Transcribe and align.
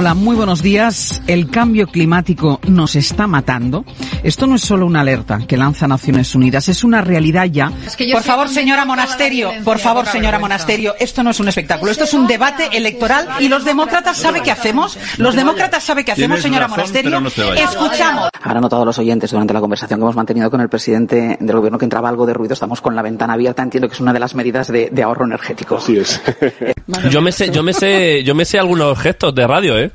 Hola, 0.00 0.14
muy 0.14 0.34
buenos 0.34 0.62
días. 0.62 1.20
El 1.26 1.50
cambio 1.50 1.86
climático 1.86 2.58
nos 2.66 2.96
está 2.96 3.26
matando. 3.26 3.84
Esto 4.22 4.46
no 4.46 4.54
es 4.54 4.62
solo 4.62 4.86
una 4.86 5.02
alerta 5.02 5.40
que 5.46 5.58
lanza 5.58 5.86
Naciones 5.86 6.34
Unidas, 6.34 6.70
es 6.70 6.84
una 6.84 7.02
realidad 7.02 7.44
ya. 7.44 7.70
por 8.10 8.22
favor, 8.22 8.48
señora 8.48 8.86
Monasterio, 8.86 9.52
por 9.62 9.78
favor, 9.78 10.06
señora 10.06 10.38
Monasterio, 10.38 10.94
esto 10.98 11.22
no 11.22 11.28
es 11.32 11.40
un 11.40 11.48
espectáculo, 11.48 11.92
esto 11.92 12.04
es 12.04 12.14
un 12.14 12.26
debate 12.26 12.70
electoral 12.72 13.28
y 13.40 13.48
los 13.48 13.62
demócratas 13.62 14.16
saben 14.16 14.42
qué 14.42 14.50
hacemos. 14.50 14.96
Los 15.18 15.34
demócratas 15.34 15.84
saben 15.84 16.02
qué 16.02 16.12
hacemos, 16.12 16.40
señora 16.40 16.66
Monasterio. 16.66 17.20
Escuchamos. 17.56 18.30
Habrán 18.42 18.62
notado 18.62 18.86
los 18.86 18.98
oyentes 18.98 19.30
durante 19.30 19.52
la 19.52 19.60
conversación 19.60 20.00
que 20.00 20.04
hemos 20.04 20.16
mantenido 20.16 20.50
con 20.50 20.62
el 20.62 20.70
presidente 20.70 21.36
del 21.38 21.56
gobierno 21.56 21.76
que 21.76 21.84
entraba 21.84 22.08
algo 22.08 22.24
de 22.24 22.32
ruido. 22.32 22.54
Estamos 22.54 22.80
con 22.80 22.96
la 22.96 23.02
ventana 23.02 23.34
abierta. 23.34 23.62
Entiendo 23.62 23.86
que 23.86 23.96
es 23.96 24.00
una 24.00 24.14
de 24.14 24.20
las 24.20 24.34
medidas 24.34 24.68
de, 24.68 24.88
de 24.90 25.02
ahorro 25.02 25.26
energético. 25.26 25.76
Así 25.76 25.98
es. 25.98 26.22
Yo 27.10 27.20
me 27.20 27.32
sé, 27.32 27.50
yo 27.50 27.62
me 27.62 27.72
sé, 27.72 28.24
yo 28.24 28.34
me 28.34 28.44
sé 28.44 28.58
algunos 28.58 28.98
gestos 28.98 29.32
de 29.34 29.46
radio, 29.46 29.78
¿eh? 29.78 29.89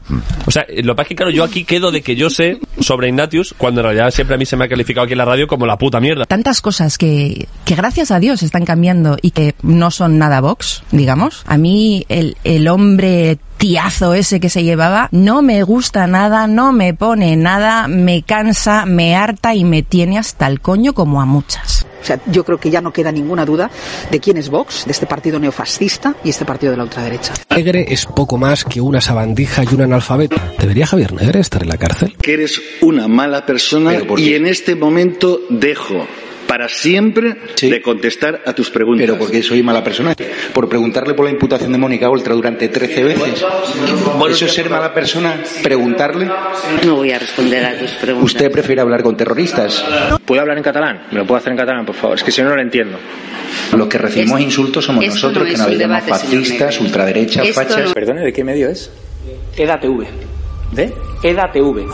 O 0.46 0.52
sea, 0.52 0.66
lo 0.70 0.94
que 0.94 0.96
pasa 0.96 1.02
es 1.04 1.08
que 1.10 1.16
claro, 1.16 1.32
yo 1.32 1.44
aquí 1.44 1.64
quedo 1.64 1.92
de 1.92 2.02
que 2.02 2.16
yo 2.16 2.30
sé 2.30 2.60
sobre 2.80 3.08
Ignatius, 3.10 3.54
cuando 3.58 3.82
en 3.82 3.86
realidad 3.86 4.12
siempre 4.12 4.36
a 4.36 4.38
mí 4.38 4.46
se 4.46 4.56
me 4.56 4.66
ha 4.66 4.70
calificado 4.70 5.06
aquí 5.06 5.14
en 5.14 5.20
la 5.20 5.26
radio 5.26 5.48
como 5.48 5.66
la 5.66 5.78
puta 5.78 6.00
mierda. 6.00 6.26
Tantas 6.26 6.62
cosas 6.62 6.98
que, 6.98 7.48
que 7.66 7.76
gracias 7.76 8.12
a 8.12 8.20
Dios 8.20 8.44
están 8.44 8.66
cambiando 8.66 9.18
y 9.22 9.32
que 9.32 9.56
no 9.62 9.92
son 9.92 10.18
nada 10.18 10.42
Vox, 10.42 10.84
digamos. 10.92 11.44
A 11.48 11.58
mí 11.58 12.06
el, 12.10 12.38
el 12.44 12.68
hombre 12.68 13.38
tiazo 13.58 14.14
ese 14.14 14.40
que 14.40 14.50
se 14.50 14.64
llevaba 14.64 15.10
no 15.12 15.42
me 15.42 15.64
gusta 15.64 16.08
nada, 16.08 16.48
no 16.48 16.72
me 16.72 16.94
pone 16.94 17.36
nada, 17.36 17.88
me 17.88 18.22
cansa, 18.22 18.86
me 18.86 19.16
harta 19.16 19.56
y 19.56 19.64
me 19.64 19.82
tiene 19.84 20.18
hasta 20.18 20.48
el 20.48 20.62
coño 20.62 20.94
como 20.94 21.22
a 21.22 21.26
muchas. 21.26 21.86
O 22.06 22.08
sea, 22.08 22.20
yo 22.28 22.44
creo 22.44 22.60
que 22.60 22.70
ya 22.70 22.82
no 22.82 22.94
queda 22.94 23.12
ninguna 23.12 23.46
duda 23.46 23.72
de 24.12 24.20
quién 24.20 24.38
es 24.38 24.50
Vox, 24.50 24.86
de 24.86 24.92
este 24.92 25.08
partido 25.08 25.40
neofascista 25.40 26.16
y 26.24 26.30
este 26.30 26.46
partido 26.46 26.70
de 26.70 26.78
la 26.78 26.84
ultraderecha. 26.84 27.34
Negre 27.50 27.88
es 27.90 28.06
poco 28.06 28.38
más 28.38 28.64
que 28.64 28.80
una 28.80 29.02
sabandija 29.02 29.64
y 29.64 29.74
un 29.74 29.82
analfabeto. 29.82 30.36
¿Debería 30.60 30.86
Javier 30.86 31.14
Negre 31.14 31.40
estar 31.40 31.64
en 31.64 31.70
la 31.70 31.78
cárcel? 31.78 32.16
Que 32.22 32.34
eres 32.34 32.62
una 32.82 33.08
mala 33.08 33.44
persona 33.48 33.96
y 34.18 34.36
en 34.36 34.46
este 34.46 34.76
momento 34.76 35.40
dejo 35.50 36.06
para 36.48 36.68
siempre 36.70 37.36
Sí. 37.56 37.70
de 37.70 37.82
contestar 37.82 38.42
a 38.46 38.54
tus 38.54 38.70
preguntas. 38.70 39.06
Pero 39.06 39.18
porque 39.20 39.42
soy 39.44 39.64
mala 39.64 39.84
persona. 39.84 40.14
Por 40.54 40.70
preguntarle 40.70 41.14
por 41.14 41.26
la 41.26 41.32
imputación 41.32 41.72
de 41.72 41.78
Mónica 41.78 42.10
Oltra 42.10 42.34
durante 42.34 42.68
13 42.70 43.04
veces. 43.04 43.44
¿Eso 44.30 44.46
es 44.46 44.54
ser 44.54 44.70
mala 44.70 44.94
persona? 44.94 45.42
Preguntarle. 45.64 46.30
No 46.86 46.96
voy 46.96 47.12
a 47.12 47.20
responder 47.20 47.66
a 47.66 47.78
tus 47.78 47.92
preguntas. 47.92 48.32
¿Usted 48.34 48.52
prefiere 48.52 48.82
hablar 48.82 49.04
con 49.04 49.16
terroristas? 49.18 49.84
¿Puedo 50.26 50.42
hablar 50.42 50.58
en 50.58 50.64
catalán? 50.64 51.08
¿Me 51.12 51.20
lo 51.20 51.26
puedo 51.26 51.38
hacer 51.38 51.52
en 51.52 51.58
catalán, 51.58 51.86
por 51.86 51.96
favor? 51.96 52.18
Es 52.18 52.24
que 52.24 52.32
si 52.32 52.42
no, 52.42 52.50
no 52.50 52.56
lo 52.56 52.62
entiendo. 52.62 52.98
Los 53.76 53.88
que 53.88 53.98
recibimos 53.98 54.40
Esto- 54.40 54.46
insultos 54.50 54.86
somos 54.86 55.06
nosotros, 55.06 55.44
no 55.48 55.52
que 55.52 55.58
nos 55.58 55.78
llamamos 55.78 56.10
fascistas, 56.10 56.76
Esto 56.76 57.54
fachas. 57.54 57.86
no- 57.86 57.94
Perdone, 57.94 58.22
¿de 58.22 58.34
qué 58.34 58.44
medio 58.44 58.70
es? 58.70 58.92
EDATV. 59.58 60.06
¿De? 60.74 60.94
EDATV. 61.24 61.86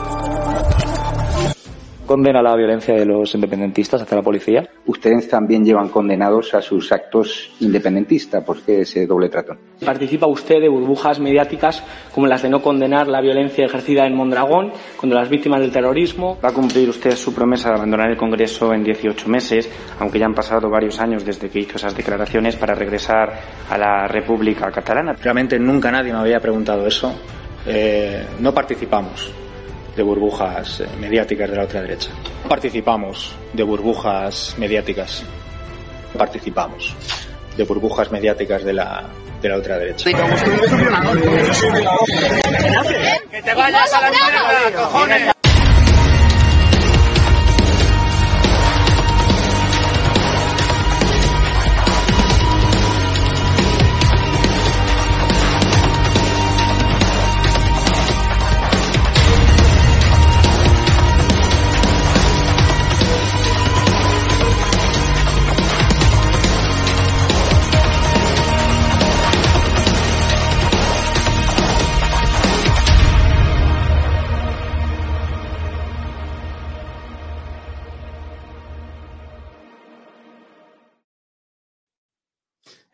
Condena 2.11 2.41
la 2.41 2.57
violencia 2.57 2.93
de 2.93 3.05
los 3.05 3.33
independentistas 3.35 4.01
hacia 4.01 4.17
la 4.17 4.21
policía. 4.21 4.67
Ustedes 4.85 5.29
también 5.29 5.63
llevan 5.63 5.87
condenados 5.87 6.53
a 6.53 6.61
sus 6.61 6.91
actos 6.91 7.53
independentistas. 7.61 8.43
¿Por 8.43 8.61
qué 8.63 8.81
ese 8.81 9.07
doble 9.07 9.29
trato? 9.29 9.53
¿Participa 9.85 10.27
usted 10.27 10.59
de 10.59 10.67
burbujas 10.67 11.21
mediáticas 11.21 11.81
como 12.13 12.27
las 12.27 12.41
de 12.41 12.49
no 12.49 12.61
condenar 12.61 13.07
la 13.07 13.21
violencia 13.21 13.63
ejercida 13.63 14.05
en 14.05 14.17
Mondragón 14.17 14.73
contra 14.97 15.21
las 15.21 15.29
víctimas 15.29 15.61
del 15.61 15.71
terrorismo? 15.71 16.37
¿Va 16.43 16.49
a 16.49 16.53
cumplir 16.53 16.89
usted 16.89 17.11
su 17.11 17.33
promesa 17.33 17.69
de 17.69 17.75
abandonar 17.75 18.09
el 18.09 18.17
Congreso 18.17 18.73
en 18.73 18.83
18 18.83 19.29
meses, 19.29 19.71
aunque 19.97 20.19
ya 20.19 20.25
han 20.25 20.35
pasado 20.35 20.69
varios 20.69 20.99
años 20.99 21.23
desde 21.23 21.49
que 21.49 21.59
hizo 21.59 21.77
esas 21.77 21.95
declaraciones 21.95 22.57
para 22.57 22.75
regresar 22.75 23.39
a 23.69 23.77
la 23.77 24.05
República 24.09 24.69
Catalana? 24.69 25.13
Realmente 25.13 25.57
nunca 25.57 25.89
nadie 25.89 26.11
me 26.11 26.19
había 26.19 26.41
preguntado 26.41 26.85
eso. 26.85 27.15
Eh, 27.65 28.25
no 28.41 28.53
participamos 28.53 29.31
de 29.95 30.03
burbujas 30.03 30.79
eh, 30.79 30.87
mediáticas 30.99 31.49
de 31.49 31.55
la 31.55 31.63
ultraderecha. 31.63 32.09
No 32.43 32.49
participamos 32.49 33.35
de 33.53 33.63
burbujas 33.63 34.55
mediáticas. 34.57 35.23
Participamos 36.17 36.95
de 37.57 37.63
burbujas 37.63 38.11
mediáticas 38.11 38.63
de 38.63 38.73
la, 38.73 39.03
de 39.41 39.49
la 39.49 39.55
ultraderecha. 39.57 40.05
¡Que 43.31 43.41
te 43.41 43.53
vayas 43.53 43.93
a 43.93 44.01
la 44.01 44.11
mierda, 44.11 44.83
cojones! 44.83 45.40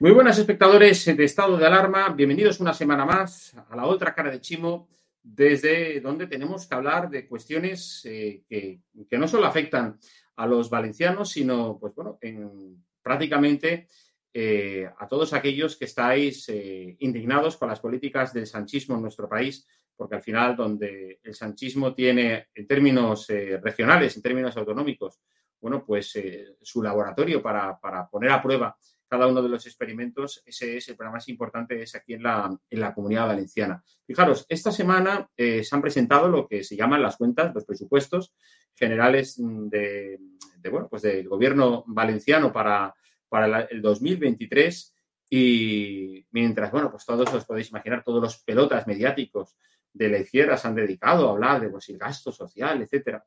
Muy 0.08 0.14
buenas 0.14 0.40
espectadores 0.40 1.06
de 1.06 1.22
Estado 1.26 1.58
de 1.58 1.66
Alarma, 1.66 2.08
bienvenidos 2.08 2.62
una 2.62 2.74
semana 2.74 3.04
más 3.04 3.54
a 3.70 3.76
la 3.76 3.84
otra 3.84 4.16
cara 4.16 4.32
de 4.32 4.40
Chimo, 4.40 4.88
desde 5.22 6.00
donde 6.00 6.28
tenemos 6.28 6.66
que 6.66 6.76
hablar 6.76 7.10
de 7.10 7.28
cuestiones 7.28 8.04
eh, 8.06 8.42
que, 8.48 8.80
que 9.10 9.18
no 9.18 9.28
solo 9.28 9.48
afectan 9.48 10.00
a 10.38 10.48
los 10.48 10.70
valencianos, 10.70 11.32
sino, 11.32 11.78
pues 11.78 11.94
bueno, 11.94 12.18
en 12.22 12.86
prácticamente 13.02 13.90
eh, 14.34 14.90
a 14.98 15.08
todos 15.10 15.34
aquellos 15.34 15.76
que 15.76 15.84
estáis 15.84 16.48
eh, 16.48 16.96
indignados 17.00 17.58
con 17.58 17.68
las 17.68 17.82
políticas 17.82 18.32
del 18.32 18.48
sanchismo 18.48 18.96
en 18.96 19.02
nuestro 19.02 19.28
país, 19.28 19.68
porque 19.94 20.16
al 20.16 20.22
final 20.22 20.56
donde 20.56 21.20
el 21.22 21.36
sanchismo 21.36 21.94
tiene, 21.94 22.48
en 22.56 22.66
términos 22.66 23.28
regionales, 23.28 24.16
en 24.16 24.24
términos 24.24 24.56
autonómicos, 24.56 25.20
bueno, 25.60 25.84
pues 25.86 26.18
su 26.62 26.82
laboratorio 26.82 27.42
para, 27.42 27.78
para 27.78 28.08
poner 28.08 28.32
a 28.32 28.42
prueba 28.42 28.78
cada 29.08 29.28
uno 29.28 29.42
de 29.42 29.50
los 29.50 29.66
experimentos, 29.66 30.42
ese 30.46 30.78
es 30.78 30.88
el 30.90 30.96
programa 30.96 31.18
más 31.18 31.30
importante, 31.30 31.82
es 31.82 31.96
aquí 31.96 32.14
en 32.14 32.24
la, 32.24 32.50
en 32.70 32.80
la 32.80 32.94
comunidad 32.94 33.28
valenciana. 33.28 33.84
Fijaros, 34.06 34.46
esta 34.50 34.72
semana 34.72 35.30
eh, 35.36 35.64
se 35.64 35.76
han 35.76 35.82
presentado 35.82 36.28
lo 36.28 36.48
que 36.48 36.64
se 36.64 36.76
llaman 36.76 37.02
las 37.02 37.18
cuentas, 37.18 37.54
los 37.56 37.66
presupuestos 37.66 38.34
generales 38.76 39.36
de, 39.38 40.20
de, 40.58 40.70
bueno, 40.70 40.88
pues 40.90 41.02
del 41.02 41.28
gobierno 41.28 41.84
valenciano 41.88 42.52
para, 42.52 42.94
para 43.30 43.48
la- 43.48 43.62
el 43.62 43.82
2023 43.82 44.94
y 45.30 46.26
mientras, 46.32 46.72
bueno, 46.72 46.90
pues 46.92 47.06
todos 47.06 47.34
os 47.34 47.46
podéis 47.46 47.70
imaginar, 47.70 48.04
todos 48.04 48.22
los 48.22 48.44
pelotas 48.44 48.88
mediáticos 48.88 49.56
de 49.92 50.10
la 50.10 50.20
izquierda 50.20 50.58
se 50.58 50.68
han 50.68 50.76
dedicado 50.76 51.28
a 51.28 51.32
hablar 51.32 51.60
de 51.62 51.70
pues, 51.70 51.90
el 51.90 51.98
gasto 51.98 52.32
social, 52.32 52.82
etcétera. 52.82 53.26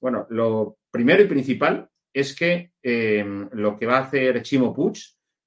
Bueno, 0.00 0.26
lo 0.30 0.78
primero 0.90 1.22
y 1.22 1.26
principal 1.26 1.88
es 2.12 2.34
que 2.34 2.72
eh, 2.82 3.24
lo 3.52 3.76
que 3.78 3.86
va 3.86 3.98
a 3.98 4.02
hacer 4.02 4.42
Chimo 4.42 4.74
Puig, 4.74 4.98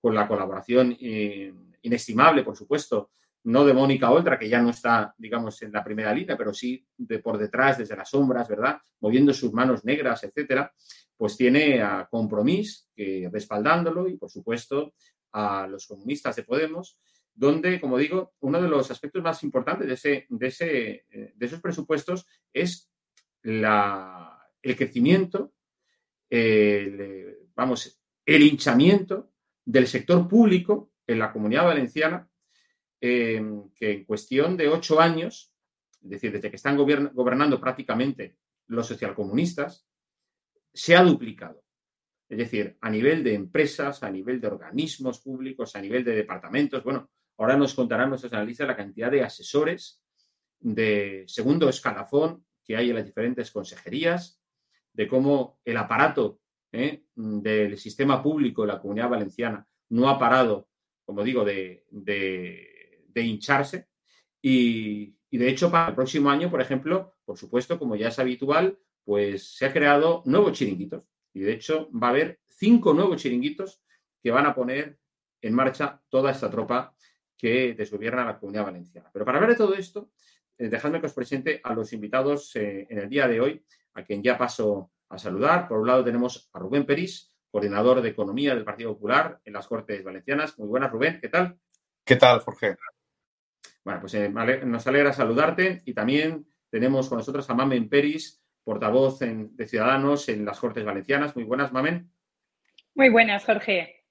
con 0.03 0.13
la 0.13 0.27
colaboración 0.27 0.97
eh, 0.99 1.53
inestimable, 1.83 2.43
por 2.43 2.57
supuesto, 2.57 3.11
no 3.45 3.63
de 3.63 3.73
Mónica 3.73 4.11
Oltra, 4.11 4.37
que 4.37 4.49
ya 4.49 4.61
no 4.61 4.71
está, 4.71 5.15
digamos, 5.17 5.61
en 5.61 5.71
la 5.71 5.81
primera 5.81 6.13
línea, 6.13 6.35
pero 6.35 6.53
sí 6.53 6.85
de 6.97 7.19
por 7.19 7.37
detrás, 7.37 7.77
desde 7.77 7.95
las 7.95 8.09
sombras, 8.09 8.49
¿verdad? 8.49 8.81
Moviendo 8.99 9.33
sus 9.33 9.53
manos 9.53 9.85
negras, 9.85 10.25
etcétera, 10.25 10.73
pues 11.15 11.37
tiene 11.37 11.81
a 11.81 12.05
Compromís 12.11 12.89
respaldándolo 13.31 14.09
y, 14.09 14.17
por 14.17 14.29
supuesto, 14.29 14.93
a 15.31 15.67
los 15.67 15.87
comunistas 15.87 16.35
de 16.35 16.43
Podemos, 16.43 16.99
donde, 17.33 17.79
como 17.79 17.97
digo, 17.97 18.33
uno 18.41 18.61
de 18.61 18.67
los 18.67 18.91
aspectos 18.91 19.23
más 19.23 19.41
importantes 19.43 19.87
de, 19.87 19.93
ese, 19.93 20.25
de, 20.27 20.47
ese, 20.47 21.05
eh, 21.09 21.31
de 21.33 21.45
esos 21.45 21.61
presupuestos 21.61 22.27
es 22.51 22.91
el 23.41 24.75
crecimiento, 24.75 25.53
vamos, 27.55 28.01
el 28.25 28.41
hinchamiento 28.41 29.32
del 29.65 29.87
sector 29.87 30.27
público 30.27 30.91
en 31.07 31.19
la 31.19 31.31
comunidad 31.31 31.65
valenciana, 31.65 32.27
que 32.99 33.37
en 33.79 34.05
cuestión 34.05 34.55
de 34.55 34.69
ocho 34.69 34.99
años, 34.99 35.53
es 36.01 36.09
decir, 36.09 36.31
desde 36.31 36.49
que 36.49 36.55
están 36.55 36.77
gobernando 36.77 37.59
prácticamente 37.59 38.37
los 38.67 38.87
socialcomunistas, 38.87 39.85
se 40.73 40.95
ha 40.95 41.03
duplicado. 41.03 41.63
Es 42.29 42.37
decir, 42.37 42.77
a 42.81 42.89
nivel 42.89 43.23
de 43.23 43.35
empresas, 43.35 44.01
a 44.03 44.09
nivel 44.09 44.39
de 44.41 44.47
organismos 44.47 45.19
públicos, 45.19 45.75
a 45.75 45.81
nivel 45.81 46.03
de 46.03 46.15
departamentos. 46.15 46.83
Bueno, 46.83 47.11
ahora 47.37 47.57
nos 47.57 47.73
contarán 47.73 48.09
nuestros 48.09 48.33
analistas 48.33 48.67
la 48.67 48.77
cantidad 48.77 49.11
de 49.11 49.21
asesores 49.21 50.01
de 50.59 51.25
segundo 51.27 51.69
escalafón 51.69 52.45
que 52.63 52.77
hay 52.77 52.89
en 52.89 52.95
las 52.95 53.05
diferentes 53.05 53.51
consejerías, 53.51 54.41
de 54.93 55.07
cómo 55.07 55.59
el 55.65 55.75
aparato 55.77 56.39
¿eh? 56.73 57.03
del 57.15 57.77
sistema 57.77 58.21
público 58.21 58.63
de 58.63 58.73
la 58.73 58.81
comunidad 58.81 59.09
valenciana 59.09 59.65
no 59.89 60.09
ha 60.09 60.19
parado, 60.19 60.67
como 61.05 61.23
digo, 61.23 61.45
de, 61.45 61.85
hincharse. 63.15 63.87
Y, 64.41 65.15
y, 65.29 65.37
de 65.37 65.49
hecho, 65.49 65.71
para 65.71 65.89
el 65.89 65.95
próximo 65.95 66.29
año, 66.29 66.49
por 66.49 66.59
ejemplo, 66.59 67.15
por 67.23 67.37
supuesto, 67.37 67.79
como 67.79 67.95
ya 67.95 68.09
es 68.09 68.19
habitual, 68.19 68.77
pues 69.05 69.55
se 69.55 69.65
ha 69.65 69.73
creado 69.73 70.23
nuevos 70.25 70.53
chiringuitos. 70.53 71.03
Y 71.33 71.41
de 71.41 71.53
hecho, 71.53 71.89
va 71.91 72.07
a 72.07 72.09
haber 72.09 72.41
cinco 72.49 72.93
nuevos 72.93 73.21
chiringuitos 73.21 73.81
que 74.21 74.31
van 74.31 74.45
a 74.45 74.55
poner 74.55 74.97
en 75.41 75.53
marcha 75.53 76.01
toda 76.09 76.31
esta 76.31 76.49
tropa 76.49 76.95
que 77.37 77.73
desgobierna 77.73 78.25
la 78.25 78.39
comunidad 78.39 78.65
valenciana. 78.65 79.09
Pero 79.11 79.25
para 79.25 79.37
hablar 79.37 79.51
de 79.51 79.57
todo 79.57 79.75
esto, 79.75 80.11
eh, 80.57 80.69
dejadme 80.69 80.99
que 80.99 81.07
os 81.07 81.13
presente 81.13 81.59
a 81.63 81.73
los 81.73 81.91
invitados 81.93 82.55
eh, 82.55 82.87
en 82.89 82.99
el 82.99 83.09
día 83.09 83.27
de 83.27 83.41
hoy, 83.41 83.65
a 83.95 84.03
quien 84.03 84.23
ya 84.23 84.37
paso 84.37 84.91
a 85.13 85.17
saludar. 85.17 85.67
Por 85.67 85.79
un 85.79 85.87
lado 85.87 86.03
tenemos 86.03 86.49
a 86.53 86.59
Rubén 86.59 86.85
Perís, 86.85 87.33
coordinador 87.51 88.01
de 88.01 88.09
Economía 88.09 88.55
del 88.55 88.63
Partido 88.63 88.93
Popular 88.93 89.39
en 89.45 89.53
las 89.53 89.67
Cortes 89.67 90.03
Valencianas. 90.03 90.57
Muy 90.57 90.67
buenas, 90.67 90.91
Rubén, 90.91 91.19
¿qué 91.21 91.29
tal? 91.29 91.57
¿Qué 92.03 92.15
tal, 92.15 92.39
Jorge? 92.39 92.75
Bueno, 93.83 93.99
pues 93.99 94.13
eh, 94.15 94.29
nos 94.29 94.87
alegra 94.87 95.13
saludarte 95.13 95.81
y 95.85 95.93
también 95.93 96.47
tenemos 96.69 97.09
con 97.09 97.19
nosotros 97.19 97.49
a 97.49 97.53
Mamen 97.53 97.89
Peris, 97.89 98.41
portavoz 98.63 99.19
de 99.19 99.67
Ciudadanos 99.67 100.29
en 100.29 100.45
las 100.45 100.59
Cortes 100.59 100.85
Valencianas. 100.85 101.35
Muy 101.35 101.43
buenas, 101.43 101.71
Mamen. 101.71 102.09
Muy 102.95 103.09
buenas, 103.09 103.45
Jorge. 103.45 104.05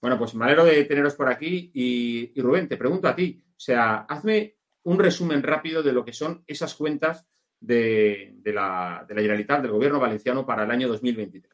Bueno, 0.00 0.18
pues 0.18 0.34
me 0.34 0.44
alegro 0.44 0.64
de 0.64 0.84
teneros 0.84 1.14
por 1.14 1.28
aquí 1.28 1.70
y, 1.74 2.40
Rubén, 2.40 2.68
te 2.68 2.76
pregunto 2.76 3.08
a 3.08 3.16
ti, 3.16 3.42
o 3.48 3.60
sea, 3.60 4.06
hazme 4.08 4.56
un 4.84 4.98
resumen 4.98 5.42
rápido 5.42 5.82
de 5.82 5.92
lo 5.92 6.04
que 6.04 6.12
son 6.12 6.44
esas 6.46 6.74
cuentas 6.74 7.26
de, 7.60 8.34
la, 8.44 9.04
de 9.06 9.14
la 9.14 9.20
Generalitat, 9.20 9.62
del 9.62 9.72
Gobierno 9.72 10.00
valenciano 10.00 10.46
para 10.46 10.64
el 10.64 10.70
año 10.70 10.88
2023. 10.88 11.52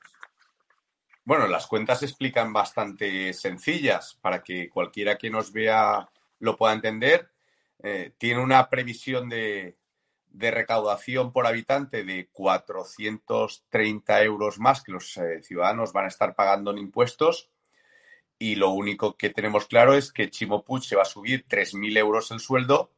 Bueno, 1.24 1.46
las 1.46 1.66
cuentas 1.66 2.00
se 2.00 2.06
explican 2.06 2.52
bastante 2.52 3.32
sencillas 3.32 4.18
para 4.20 4.42
que 4.42 4.68
cualquiera 4.68 5.16
que 5.16 5.30
nos 5.30 5.52
vea 5.52 6.08
lo 6.40 6.56
pueda 6.56 6.74
entender. 6.74 7.30
Eh, 7.82 8.12
tiene 8.18 8.42
una 8.42 8.68
previsión 8.68 9.28
de, 9.30 9.78
de 10.28 10.50
recaudación 10.50 11.32
por 11.32 11.46
habitante 11.46 12.04
de 12.04 12.28
430 12.30 14.22
euros 14.22 14.58
más 14.58 14.82
que 14.82 14.92
los 14.92 15.16
eh, 15.16 15.42
ciudadanos 15.42 15.92
van 15.92 16.04
a 16.04 16.08
estar 16.08 16.34
pagando 16.34 16.72
en 16.72 16.78
impuestos. 16.78 17.50
Y 18.38 18.56
lo 18.56 18.70
único 18.70 19.16
que 19.16 19.30
tenemos 19.30 19.66
claro 19.66 19.94
es 19.94 20.12
que 20.12 20.28
Chimo 20.28 20.64
Puig 20.64 20.82
se 20.82 20.96
va 20.96 21.02
a 21.02 21.06
subir 21.06 21.46
3.000 21.48 21.96
euros 21.96 22.30
el 22.32 22.40
sueldo 22.40 22.90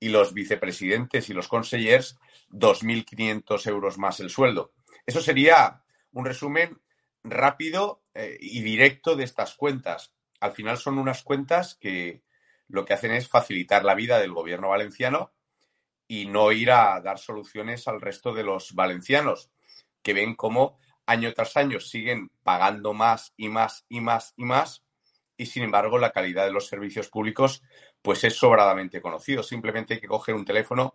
y 0.00 0.08
los 0.08 0.32
vicepresidentes 0.32 1.28
y 1.28 1.34
los 1.34 1.46
consellers 1.46 2.18
2.500 2.50 3.66
euros 3.68 3.98
más 3.98 4.18
el 4.20 4.30
sueldo. 4.30 4.72
Eso 5.06 5.20
sería 5.20 5.84
un 6.12 6.24
resumen 6.24 6.80
rápido 7.22 8.02
eh, 8.14 8.38
y 8.40 8.62
directo 8.62 9.14
de 9.14 9.24
estas 9.24 9.54
cuentas. 9.54 10.12
Al 10.40 10.52
final 10.52 10.78
son 10.78 10.98
unas 10.98 11.22
cuentas 11.22 11.76
que 11.78 12.22
lo 12.66 12.84
que 12.84 12.94
hacen 12.94 13.12
es 13.12 13.28
facilitar 13.28 13.84
la 13.84 13.94
vida 13.94 14.18
del 14.18 14.32
gobierno 14.32 14.70
valenciano 14.70 15.32
y 16.08 16.26
no 16.26 16.50
ir 16.50 16.70
a 16.72 17.00
dar 17.00 17.18
soluciones 17.18 17.86
al 17.86 18.00
resto 18.00 18.32
de 18.32 18.42
los 18.42 18.74
valencianos, 18.74 19.50
que 20.02 20.14
ven 20.14 20.34
cómo 20.34 20.78
año 21.06 21.32
tras 21.34 21.56
año 21.56 21.78
siguen 21.78 22.30
pagando 22.42 22.94
más 22.94 23.34
y 23.36 23.48
más 23.48 23.84
y 23.88 24.00
más 24.00 24.32
y 24.36 24.44
más, 24.44 24.82
y 25.40 25.46
sin 25.46 25.62
embargo 25.62 25.96
la 25.96 26.12
calidad 26.12 26.44
de 26.44 26.52
los 26.52 26.66
servicios 26.66 27.08
públicos 27.08 27.62
pues 28.02 28.24
es 28.24 28.34
sobradamente 28.36 29.00
conocido. 29.00 29.42
Simplemente 29.42 29.94
hay 29.94 30.00
que 30.00 30.06
coger 30.06 30.34
un 30.34 30.44
teléfono 30.44 30.92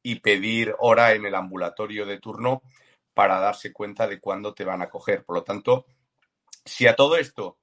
y 0.00 0.20
pedir 0.20 0.76
hora 0.78 1.12
en 1.14 1.26
el 1.26 1.34
ambulatorio 1.34 2.06
de 2.06 2.20
turno 2.20 2.62
para 3.14 3.40
darse 3.40 3.72
cuenta 3.72 4.06
de 4.06 4.20
cuándo 4.20 4.54
te 4.54 4.64
van 4.64 4.80
a 4.80 4.88
coger. 4.88 5.24
Por 5.24 5.34
lo 5.34 5.42
tanto, 5.42 5.86
si 6.64 6.86
a 6.86 6.94
todo 6.94 7.16
esto 7.16 7.58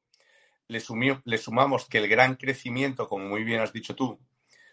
le, 0.68 0.84
le 1.24 1.38
sumamos 1.38 1.88
que 1.88 2.00
el 2.00 2.10
gran 2.10 2.36
crecimiento, 2.36 3.07
como 3.07 3.30
muy 3.30 3.46
bien 3.46 3.62
has 3.62 3.72
dicho 3.72 3.96
tú, 3.96 4.19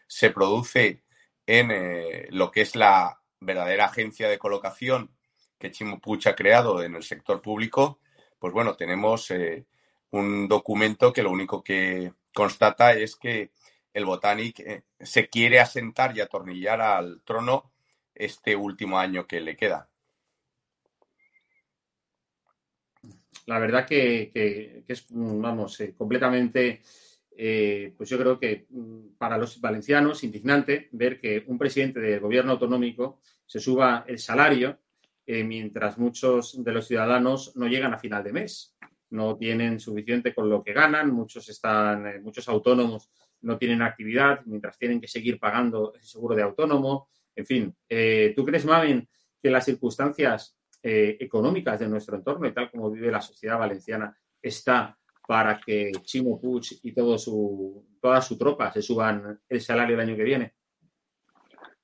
se 0.08 0.31
produce 0.31 1.05
en 1.46 1.70
eh, 1.70 2.26
lo 2.31 2.50
que 2.50 2.62
es 2.62 2.75
la 2.75 3.23
verdadera 3.38 3.84
agencia 3.84 4.29
de 4.29 4.41
colocación 4.41 5.14
que 5.56 5.70
Chimo 5.70 6.00
ha 6.25 6.34
creado 6.34 6.82
en 6.82 6.96
el 6.96 7.05
sector 7.05 7.41
público, 7.41 8.00
pues 8.41 8.52
bueno, 8.52 8.75
tenemos 8.75 9.31
eh, 9.31 9.67
un 10.10 10.49
documento 10.49 11.12
que 11.12 11.22
lo 11.22 11.31
único 11.31 11.62
que 11.62 12.12
constata 12.32 12.93
es 12.93 13.16
que 13.16 13.50
el 13.93 14.05
Botanic 14.05 14.60
eh, 14.60 14.82
se 15.00 15.28
quiere 15.28 15.60
asentar 15.60 16.16
y 16.16 16.20
atornillar 16.20 16.81
al 16.81 17.22
trono 17.22 17.72
este 18.14 18.56
último 18.56 18.99
año 18.99 19.26
que 19.26 19.40
le 19.40 19.56
queda. 19.56 19.88
La 23.46 23.58
verdad 23.58 23.87
que, 23.87 24.31
que 24.32 24.84
es, 24.87 25.06
vamos, 25.10 25.82
completamente 25.96 26.82
eh, 27.40 27.94
pues 27.96 28.10
yo 28.10 28.19
creo 28.19 28.37
que 28.40 28.66
mm, 28.69 29.16
para 29.16 29.38
los 29.38 29.60
valencianos 29.60 30.25
indignante 30.25 30.88
ver 30.90 31.20
que 31.20 31.44
un 31.46 31.56
presidente 31.56 32.00
del 32.00 32.19
gobierno 32.19 32.50
autonómico 32.50 33.20
se 33.46 33.60
suba 33.60 34.05
el 34.08 34.19
salario 34.19 34.76
eh, 35.25 35.44
mientras 35.44 35.99
muchos 35.99 36.64
de 36.64 36.72
los 36.72 36.88
ciudadanos 36.88 37.55
no 37.55 37.69
llegan 37.69 37.94
a 37.94 37.99
final 37.99 38.25
de 38.25 38.32
mes, 38.32 38.75
no 39.10 39.37
tienen 39.37 39.81
suficiente 39.81 40.34
con 40.34 40.49
lo 40.49 40.62
que 40.62 40.72
ganan, 40.72 41.12
muchos 41.12 41.49
están, 41.49 42.06
eh, 42.06 42.20
muchos 42.20 42.49
autónomos 42.49 43.10
no 43.40 43.56
tienen 43.56 43.82
actividad 43.82 44.40
mientras 44.46 44.76
tienen 44.78 45.00
que 45.00 45.06
seguir 45.06 45.38
pagando 45.38 45.94
el 45.94 46.02
seguro 46.02 46.34
de 46.34 46.43
autónomo. 46.43 47.08
En 47.37 47.46
fin, 47.46 47.76
¿tú 48.34 48.44
crees, 48.44 48.64
Mamen, 48.64 49.08
que 49.40 49.49
las 49.49 49.65
circunstancias 49.65 50.58
económicas 50.82 51.79
de 51.79 51.88
nuestro 51.88 52.17
entorno 52.17 52.48
y 52.48 52.53
tal 52.53 52.69
como 52.69 52.91
vive 52.91 53.12
la 53.12 53.20
sociedad 53.20 53.56
valenciana 53.56 54.12
está 54.43 54.98
para 55.29 55.60
que 55.60 55.93
Chimo 56.05 56.41
Puig 56.41 56.81
y 56.82 56.93
todo 56.93 57.19
su, 57.19 57.86
toda 58.00 58.22
su 58.22 58.38
tropa 58.38 58.72
se 58.72 58.81
suban 58.81 59.38
el 59.46 59.60
salario 59.60 59.94
el 59.94 60.00
año 60.00 60.17
que 60.17 60.24
viene? 60.24 60.55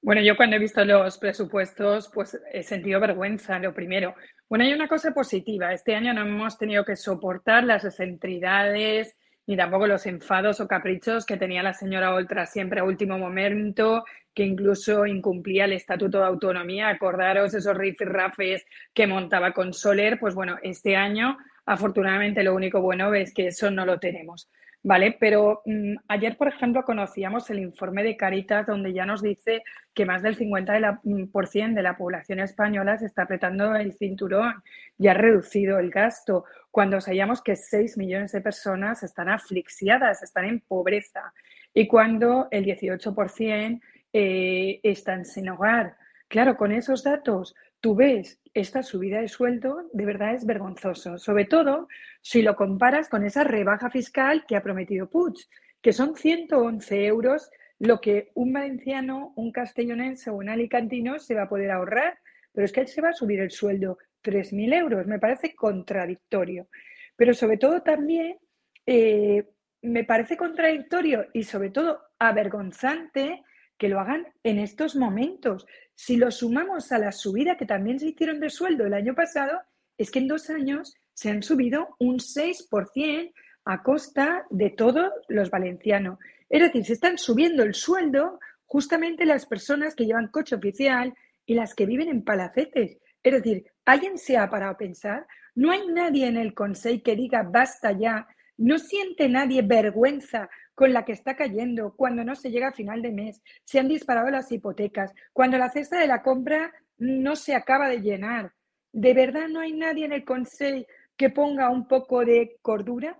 Bueno, 0.00 0.22
yo 0.22 0.34
cuando 0.34 0.56
he 0.56 0.58
visto 0.58 0.82
los 0.82 1.18
presupuestos, 1.18 2.10
pues 2.12 2.40
he 2.52 2.62
sentido 2.62 3.00
vergüenza, 3.00 3.58
lo 3.58 3.74
primero. 3.74 4.14
Bueno, 4.48 4.64
hay 4.64 4.72
una 4.72 4.88
cosa 4.88 5.12
positiva. 5.12 5.72
Este 5.72 5.94
año 5.94 6.12
no 6.12 6.22
hemos 6.22 6.58
tenido 6.58 6.84
que 6.84 6.96
soportar 6.96 7.64
las 7.64 7.84
excentricidades 7.84 9.16
ni 9.46 9.56
tampoco 9.56 9.86
los 9.86 10.06
enfados 10.06 10.60
o 10.60 10.68
caprichos 10.68 11.26
que 11.26 11.36
tenía 11.36 11.62
la 11.62 11.74
señora 11.74 12.14
Oltra 12.14 12.46
siempre 12.46 12.80
a 12.80 12.84
último 12.84 13.18
momento, 13.18 14.04
que 14.32 14.42
incluso 14.42 15.04
incumplía 15.04 15.66
el 15.66 15.74
Estatuto 15.74 16.18
de 16.18 16.26
Autonomía. 16.26 16.88
Acordaros 16.88 17.52
esos 17.52 17.76
rifirrafes 17.76 18.64
que 18.94 19.06
montaba 19.06 19.52
con 19.52 19.74
Soler. 19.74 20.18
Pues 20.18 20.34
bueno, 20.34 20.56
este 20.62 20.96
año 20.96 21.36
Afortunadamente, 21.66 22.42
lo 22.42 22.54
único 22.54 22.80
bueno 22.80 23.14
es 23.14 23.32
que 23.32 23.46
eso 23.46 23.70
no 23.70 23.86
lo 23.86 23.98
tenemos. 23.98 24.50
¿Vale? 24.86 25.16
Pero 25.18 25.62
mm, 25.64 25.94
ayer, 26.08 26.36
por 26.36 26.48
ejemplo, 26.48 26.84
conocíamos 26.84 27.48
el 27.48 27.58
informe 27.58 28.02
de 28.02 28.18
Caritas 28.18 28.66
donde 28.66 28.92
ya 28.92 29.06
nos 29.06 29.22
dice 29.22 29.62
que 29.94 30.04
más 30.04 30.20
del 30.20 30.36
50% 30.36 30.72
de 30.74 30.80
la, 30.80 31.00
mm, 31.02 31.74
de 31.74 31.82
la 31.82 31.96
población 31.96 32.38
española 32.40 32.98
se 32.98 33.06
está 33.06 33.22
apretando 33.22 33.74
el 33.76 33.94
cinturón 33.94 34.62
y 34.98 35.08
ha 35.08 35.14
reducido 35.14 35.78
el 35.78 35.90
gasto, 35.90 36.44
cuando 36.70 37.00
sabíamos 37.00 37.40
que 37.40 37.56
6 37.56 37.96
millones 37.96 38.32
de 38.32 38.42
personas 38.42 39.02
están 39.02 39.30
asfixiadas, 39.30 40.22
están 40.22 40.44
en 40.44 40.60
pobreza 40.60 41.32
y 41.72 41.88
cuando 41.88 42.48
el 42.50 42.66
18% 42.66 43.80
eh, 44.12 44.80
están 44.82 45.24
sin 45.24 45.48
hogar. 45.48 45.96
Claro, 46.28 46.58
con 46.58 46.72
esos 46.72 47.02
datos 47.02 47.54
tú 47.84 47.94
ves 47.94 48.40
esta 48.54 48.82
subida 48.82 49.20
de 49.20 49.28
sueldo, 49.28 49.90
de 49.92 50.06
verdad 50.06 50.32
es 50.32 50.46
vergonzoso, 50.46 51.18
sobre 51.18 51.44
todo 51.44 51.86
si 52.22 52.40
lo 52.40 52.56
comparas 52.56 53.10
con 53.10 53.26
esa 53.26 53.44
rebaja 53.44 53.90
fiscal 53.90 54.46
que 54.48 54.56
ha 54.56 54.62
prometido 54.62 55.10
Puig, 55.10 55.34
que 55.82 55.92
son 55.92 56.16
111 56.16 57.04
euros 57.04 57.50
lo 57.78 58.00
que 58.00 58.30
un 58.36 58.54
valenciano, 58.54 59.34
un 59.36 59.52
castellonense 59.52 60.30
o 60.30 60.36
un 60.36 60.48
alicantino 60.48 61.18
se 61.18 61.34
va 61.34 61.42
a 61.42 61.48
poder 61.50 61.72
ahorrar, 61.72 62.18
pero 62.54 62.64
es 62.64 62.72
que 62.72 62.80
él 62.80 62.88
se 62.88 63.02
va 63.02 63.10
a 63.10 63.12
subir 63.12 63.40
el 63.40 63.50
sueldo 63.50 63.98
3.000 64.22 64.78
euros, 64.78 65.06
me 65.06 65.18
parece 65.18 65.54
contradictorio. 65.54 66.68
Pero 67.16 67.34
sobre 67.34 67.58
todo 67.58 67.82
también 67.82 68.38
eh, 68.86 69.44
me 69.82 70.04
parece 70.04 70.38
contradictorio 70.38 71.26
y 71.34 71.42
sobre 71.42 71.68
todo 71.68 72.00
avergonzante 72.18 73.42
que 73.78 73.88
lo 73.88 74.00
hagan 74.00 74.26
en 74.42 74.58
estos 74.58 74.96
momentos. 74.96 75.66
Si 75.94 76.16
lo 76.16 76.30
sumamos 76.30 76.92
a 76.92 76.98
la 76.98 77.12
subida 77.12 77.56
que 77.56 77.66
también 77.66 77.98
se 77.98 78.08
hicieron 78.08 78.40
de 78.40 78.50
sueldo 78.50 78.86
el 78.86 78.94
año 78.94 79.14
pasado, 79.14 79.60
es 79.98 80.10
que 80.10 80.18
en 80.20 80.28
dos 80.28 80.50
años 80.50 80.94
se 81.12 81.30
han 81.30 81.42
subido 81.42 81.96
un 81.98 82.18
6% 82.18 83.32
a 83.66 83.82
costa 83.82 84.44
de 84.50 84.70
todos 84.70 85.10
los 85.28 85.50
valencianos. 85.50 86.18
Es 86.48 86.60
decir, 86.60 86.84
se 86.84 86.92
están 86.94 87.18
subiendo 87.18 87.62
el 87.62 87.74
sueldo 87.74 88.38
justamente 88.66 89.24
las 89.24 89.46
personas 89.46 89.94
que 89.94 90.04
llevan 90.04 90.28
coche 90.28 90.56
oficial 90.56 91.14
y 91.46 91.54
las 91.54 91.74
que 91.74 91.86
viven 91.86 92.08
en 92.08 92.24
palacetes. 92.24 92.98
Es 93.22 93.32
decir, 93.32 93.64
¿alguien 93.84 94.18
se 94.18 94.36
ha 94.36 94.50
parado 94.50 94.72
a 94.72 94.76
pensar? 94.76 95.26
No 95.54 95.70
hay 95.70 95.86
nadie 95.86 96.26
en 96.26 96.36
el 96.36 96.54
Consejo 96.54 97.02
que 97.04 97.16
diga 97.16 97.42
basta 97.42 97.92
ya. 97.92 98.26
No 98.56 98.78
siente 98.78 99.28
nadie 99.28 99.62
vergüenza 99.62 100.48
con 100.74 100.92
la 100.92 101.04
que 101.04 101.12
está 101.12 101.36
cayendo 101.36 101.94
cuando 101.96 102.24
no 102.24 102.34
se 102.34 102.50
llega 102.50 102.68
a 102.68 102.72
final 102.72 103.02
de 103.02 103.12
mes. 103.12 103.42
Se 103.64 103.78
han 103.78 103.88
disparado 103.88 104.30
las 104.30 104.50
hipotecas. 104.50 105.12
Cuando 105.32 105.58
la 105.58 105.70
cesta 105.70 105.98
de 105.98 106.06
la 106.06 106.22
compra 106.22 106.72
no 106.98 107.36
se 107.36 107.54
acaba 107.54 107.88
de 107.88 108.00
llenar. 108.00 108.52
¿De 108.92 109.14
verdad 109.14 109.48
no 109.48 109.60
hay 109.60 109.72
nadie 109.72 110.04
en 110.04 110.12
el 110.12 110.24
Consejo 110.24 110.86
que 111.16 111.30
ponga 111.30 111.70
un 111.70 111.86
poco 111.86 112.24
de 112.24 112.58
cordura? 112.62 113.18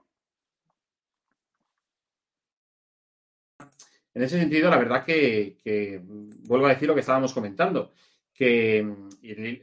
En 4.14 4.23
ese 4.23 4.38
sentido, 4.38 4.70
la 4.70 4.78
verdad 4.78 5.04
que, 5.04 6.00
vuelvo 6.44 6.66
a 6.66 6.70
decir 6.70 6.87
lo 6.87 6.94
que 6.94 7.00
estábamos 7.00 7.32
comentando, 7.32 7.92
que 8.32 8.78
en 8.78 9.08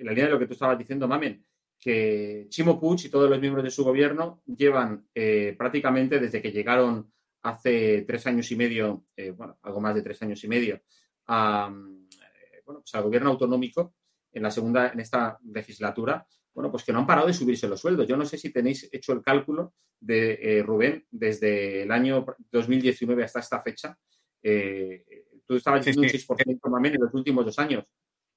la 0.02 0.12
línea 0.12 0.26
de 0.26 0.32
lo 0.32 0.40
que 0.40 0.48
tú 0.48 0.54
estabas 0.54 0.78
diciendo, 0.78 1.08
Mamen, 1.08 1.46
que 1.80 2.48
Chimo 2.50 2.80
Puig 2.80 3.06
y 3.06 3.10
todos 3.10 3.30
los 3.30 3.40
miembros 3.40 3.64
de 3.64 3.72
su 3.72 3.86
gobierno 3.86 4.44
llevan 4.46 5.08
eh, 5.16 5.56
prácticamente 5.58 6.20
desde 6.20 6.42
que 6.42 6.52
llegaron 6.52 7.12
hace 7.44 8.04
tres 8.04 8.28
años 8.28 8.52
y 8.52 8.56
medio, 8.56 9.06
eh, 9.16 9.32
bueno, 9.32 9.58
algo 9.62 9.82
más 9.82 9.96
de 9.96 10.02
tres 10.02 10.22
años 10.22 10.44
y 10.44 10.48
medio, 10.48 10.82
a, 11.28 11.72
eh, 11.72 12.62
bueno, 12.66 12.82
pues 12.82 12.96
al 12.96 13.04
gobierno 13.04 13.30
autonómico 13.32 13.96
en 14.32 14.44
la 14.44 14.52
segunda, 14.52 14.90
en 14.90 15.00
esta 15.00 15.38
legislatura, 15.44 16.26
bueno, 16.54 16.70
pues 16.70 16.84
que 16.84 16.92
no 16.94 17.00
han 17.00 17.08
parado 17.08 17.28
de 17.28 17.34
subirse 17.34 17.68
los 17.68 17.80
sueldos. 17.80 18.08
Yo 18.08 18.18
no 18.18 18.26
sé 18.26 18.38
si 18.38 18.52
tenéis 18.52 18.90
hecho 18.92 19.14
el 19.14 19.22
cálculo 19.22 19.74
de 20.00 20.64
Rubén 20.66 21.06
desde 21.10 21.84
el 21.84 21.92
año 21.92 22.26
2019 22.52 23.24
hasta 23.24 23.40
esta 23.40 23.62
fecha, 23.62 23.98
eh, 24.44 25.26
tú 25.46 25.56
estabas 25.56 25.86
diciendo 25.86 26.02
un 26.02 26.38
6% 26.38 26.70
más 26.70 26.86
en 26.86 27.02
los 27.02 27.14
últimos 27.14 27.46
dos 27.46 27.60
años. 27.60 27.86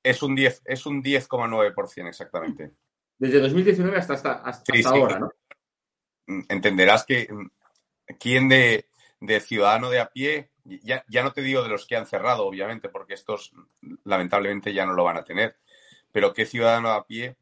Es 0.03 0.23
un 0.23 0.35
10, 0.35 0.63
es 0.67 0.87
un 0.87 1.03
10,9% 1.03 2.09
exactamente. 2.09 2.73
Desde 3.19 3.41
2019 3.41 3.97
hasta, 3.97 4.15
hasta, 4.15 4.33
hasta, 4.33 4.89
ahora, 4.89 5.19
¿no? 5.19 5.31
Mm, 6.27 6.43
entenderás 6.49 7.05
que 7.05 7.29
mm, 7.33 7.47
quién 8.19 8.49
de, 8.49 8.87
ciudadano 9.41 9.91
de 9.91 10.01
a 10.01 10.11
pie, 10.11 10.51
ya, 10.65 11.05
ya, 11.09 11.23
no 11.23 11.33
te 11.33 11.43
digo 11.43 11.63
de 11.63 11.69
los 11.69 11.87
que 11.87 11.97
han 11.97 12.07
cerrado, 12.07 12.47
obviamente, 12.47 12.89
porque 12.89 13.15
estos 13.15 13.53
lamentablemente 14.05 14.73
ya 14.73 14.87
no 14.87 14.93
lo 14.93 15.05
van 15.05 15.17
a 15.17 15.25
tener, 15.25 15.57
pero 16.13 16.33
qué 16.33 16.47
ciudadano 16.47 16.91
de 16.91 16.95
a 16.97 17.03
pie 17.05 17.37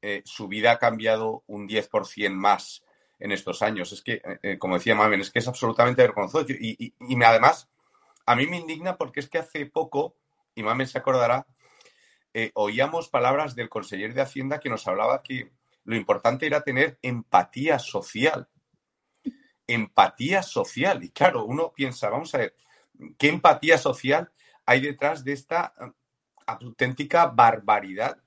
eh, 0.00 0.22
su 0.24 0.48
vida 0.48 0.72
ha 0.72 0.78
cambiado 0.78 1.42
un 1.46 1.68
10% 1.68 2.30
más 2.30 2.84
en 3.18 3.32
estos 3.32 3.62
años. 3.62 3.92
Es 3.92 4.02
que, 4.02 4.22
eh, 4.42 4.58
como 4.58 4.76
decía 4.76 4.94
Mamen, 4.94 5.20
es 5.20 5.30
que 5.30 5.40
es 5.40 5.48
absolutamente 5.48 6.02
vergonzoso. 6.02 6.46
Y, 6.48 6.76
y, 6.78 6.94
y 7.00 7.24
además, 7.24 7.68
a 8.26 8.36
mí 8.36 8.46
me 8.46 8.58
indigna 8.58 8.96
porque 8.96 9.20
es 9.20 9.28
que 9.28 9.38
hace 9.38 9.66
poco, 9.66 10.16
y 10.54 10.62
Mamen 10.62 10.86
se 10.86 10.98
acordará, 10.98 11.46
eh, 12.34 12.50
oíamos 12.54 13.08
palabras 13.08 13.54
del 13.56 13.68
conseller 13.68 14.14
de 14.14 14.20
Hacienda 14.20 14.60
que 14.60 14.68
nos 14.68 14.86
hablaba 14.86 15.22
que 15.22 15.50
lo 15.84 15.96
importante 15.96 16.46
era 16.46 16.60
tener 16.60 16.98
empatía 17.02 17.78
social. 17.78 18.48
Empatía 19.68 20.42
social. 20.42 21.04
Y 21.04 21.10
claro, 21.10 21.44
uno 21.44 21.72
piensa, 21.72 22.10
vamos 22.10 22.34
a 22.34 22.38
ver, 22.38 22.56
¿qué 23.16 23.28
empatía 23.28 23.78
social 23.78 24.32
hay 24.66 24.80
detrás 24.80 25.22
de 25.22 25.32
esta 25.32 25.72
eh, 25.80 25.92
auténtica 26.46 27.26
barbaridad 27.26 28.18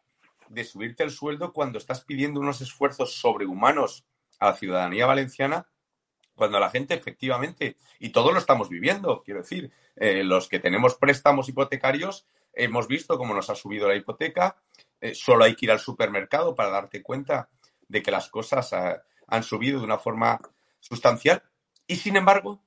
de 0.48 0.64
subirte 0.64 1.04
el 1.04 1.12
sueldo 1.12 1.52
cuando 1.52 1.78
estás 1.78 2.06
pidiendo 2.06 2.40
unos 2.40 2.62
esfuerzos 2.62 3.20
sobrehumanos 3.20 4.06
a 4.40 4.48
la 4.48 4.54
ciudadanía 4.56 5.06
valenciana 5.06 5.68
cuando 6.42 6.60
la 6.60 6.72
gente 6.72 6.96
efectivamente, 6.96 7.78
y 8.00 8.10
todos 8.10 8.34
lo 8.34 8.40
estamos 8.40 8.68
viviendo, 8.68 9.22
quiero 9.24 9.42
decir, 9.42 9.72
eh, 9.96 10.24
los 10.24 10.48
que 10.48 10.60
tenemos 10.60 10.96
préstamos 10.96 11.48
hipotecarios, 11.50 12.26
hemos 12.54 12.88
visto 12.88 13.18
cómo 13.18 13.36
nos 13.36 13.52
ha 13.52 13.56
subido 13.56 13.88
la 13.88 13.96
hipoteca, 13.96 14.58
eh, 15.00 15.14
solo 15.14 15.44
hay 15.44 15.56
que 15.56 15.68
ir 15.68 15.72
al 15.72 15.80
supermercado 15.80 16.56
para 16.56 16.70
darte 16.70 17.04
cuenta 17.04 17.50
de 17.88 18.02
que 18.02 18.10
las 18.10 18.30
cosas 18.30 18.74
ah, 18.74 19.04
han 19.28 19.44
subido 19.44 19.80
de 19.80 19.86
una 19.86 20.00
forma 20.00 20.40
sustancial. 20.82 21.44
Y 21.88 21.96
sin 21.96 22.18
embargo, 22.18 22.62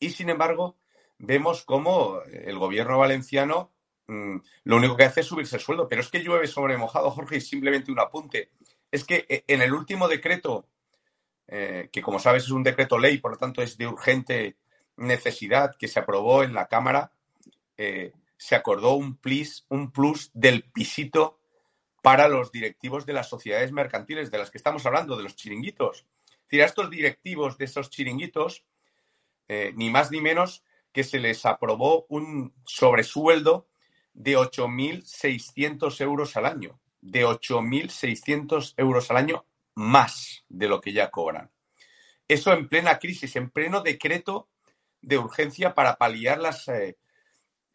y 0.00 0.10
sin 0.10 0.28
embargo, 0.30 0.76
vemos 1.18 1.64
cómo 1.64 2.20
el 2.24 2.58
gobierno 2.58 2.98
valenciano 2.98 3.72
mm, 4.08 4.38
lo 4.64 4.76
único 4.76 4.96
que 4.96 5.04
hace 5.04 5.20
es 5.20 5.26
subirse 5.26 5.54
el 5.54 5.62
sueldo. 5.62 5.88
Pero 5.88 6.00
es 6.00 6.08
que 6.10 6.24
llueve 6.24 6.48
sobre 6.48 6.76
mojado, 6.76 7.12
Jorge, 7.12 7.36
y 7.36 7.40
simplemente 7.40 7.92
un 7.92 8.00
apunte. 8.00 8.50
Es 8.90 9.04
que 9.04 9.24
eh, 9.28 9.44
en 9.46 9.62
el 9.62 9.72
último 9.72 10.08
decreto 10.08 10.68
eh, 11.46 11.90
que 11.92 12.02
como 12.02 12.18
sabes 12.18 12.44
es 12.44 12.50
un 12.50 12.62
decreto 12.62 12.98
ley, 12.98 13.18
por 13.18 13.32
lo 13.32 13.36
tanto 13.36 13.62
es 13.62 13.76
de 13.76 13.86
urgente 13.86 14.56
necesidad, 14.96 15.76
que 15.78 15.88
se 15.88 16.00
aprobó 16.00 16.42
en 16.42 16.54
la 16.54 16.66
Cámara, 16.66 17.12
eh, 17.76 18.12
se 18.36 18.54
acordó 18.54 18.94
un 18.94 19.16
plus, 19.16 19.66
un 19.68 19.90
plus 19.90 20.30
del 20.34 20.64
pisito 20.64 21.38
para 22.02 22.28
los 22.28 22.52
directivos 22.52 23.06
de 23.06 23.14
las 23.14 23.28
sociedades 23.28 23.72
mercantiles 23.72 24.30
de 24.30 24.38
las 24.38 24.50
que 24.50 24.58
estamos 24.58 24.84
hablando, 24.86 25.16
de 25.16 25.22
los 25.22 25.36
chiringuitos. 25.36 26.06
A 26.60 26.66
estos 26.66 26.90
directivos 26.90 27.58
de 27.58 27.64
esos 27.64 27.90
chiringuitos, 27.90 28.64
eh, 29.48 29.72
ni 29.76 29.90
más 29.90 30.10
ni 30.10 30.20
menos 30.20 30.64
que 30.92 31.04
se 31.04 31.18
les 31.18 31.44
aprobó 31.44 32.06
un 32.08 32.54
sobresueldo 32.64 33.68
de 34.12 34.38
8.600 34.38 36.00
euros 36.00 36.36
al 36.36 36.46
año. 36.46 36.80
De 37.00 37.26
8.600 37.26 38.74
euros 38.76 39.10
al 39.10 39.16
año 39.18 39.46
más 39.74 40.44
de 40.48 40.68
lo 40.68 40.80
que 40.80 40.92
ya 40.92 41.10
cobran. 41.10 41.50
Eso 42.28 42.52
en 42.52 42.68
plena 42.68 42.98
crisis, 42.98 43.36
en 43.36 43.50
pleno 43.50 43.82
decreto 43.82 44.48
de 45.02 45.18
urgencia 45.18 45.74
para 45.74 45.96
paliar 45.96 46.38
las 46.38 46.68
eh, 46.68 46.96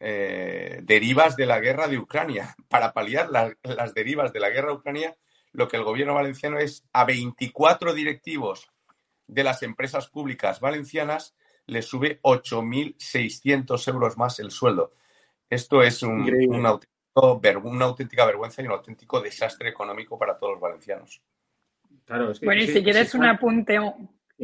eh, 0.00 0.80
derivas 0.82 1.36
de 1.36 1.46
la 1.46 1.60
guerra 1.60 1.86
de 1.86 1.98
Ucrania. 1.98 2.56
Para 2.68 2.92
paliar 2.92 3.28
las 3.30 3.94
derivas 3.94 4.32
de 4.32 4.40
la 4.40 4.50
guerra 4.50 4.68
de 4.68 4.74
Ucrania, 4.74 5.16
lo 5.52 5.68
que 5.68 5.76
el 5.76 5.84
gobierno 5.84 6.14
valenciano 6.14 6.58
es 6.58 6.86
a 6.92 7.04
24 7.04 7.94
directivos 7.94 8.70
de 9.26 9.44
las 9.44 9.62
empresas 9.62 10.08
públicas 10.08 10.60
valencianas 10.60 11.34
le 11.66 11.82
sube 11.82 12.20
8.600 12.22 13.88
euros 13.88 14.16
más 14.16 14.38
el 14.40 14.50
sueldo. 14.50 14.92
Esto 15.48 15.82
es 15.82 16.02
un, 16.02 16.28
una 17.14 17.84
auténtica 17.84 18.24
vergüenza 18.24 18.62
y 18.62 18.66
un 18.66 18.72
auténtico 18.72 19.20
desastre 19.20 19.68
económico 19.68 20.18
para 20.18 20.38
todos 20.38 20.54
los 20.54 20.60
valencianos 20.60 21.22
bueno, 22.42 22.62
y 22.62 22.66
si 22.66 22.82
quieres 22.82 23.14
un 23.14 23.24
apunte, 23.24 23.78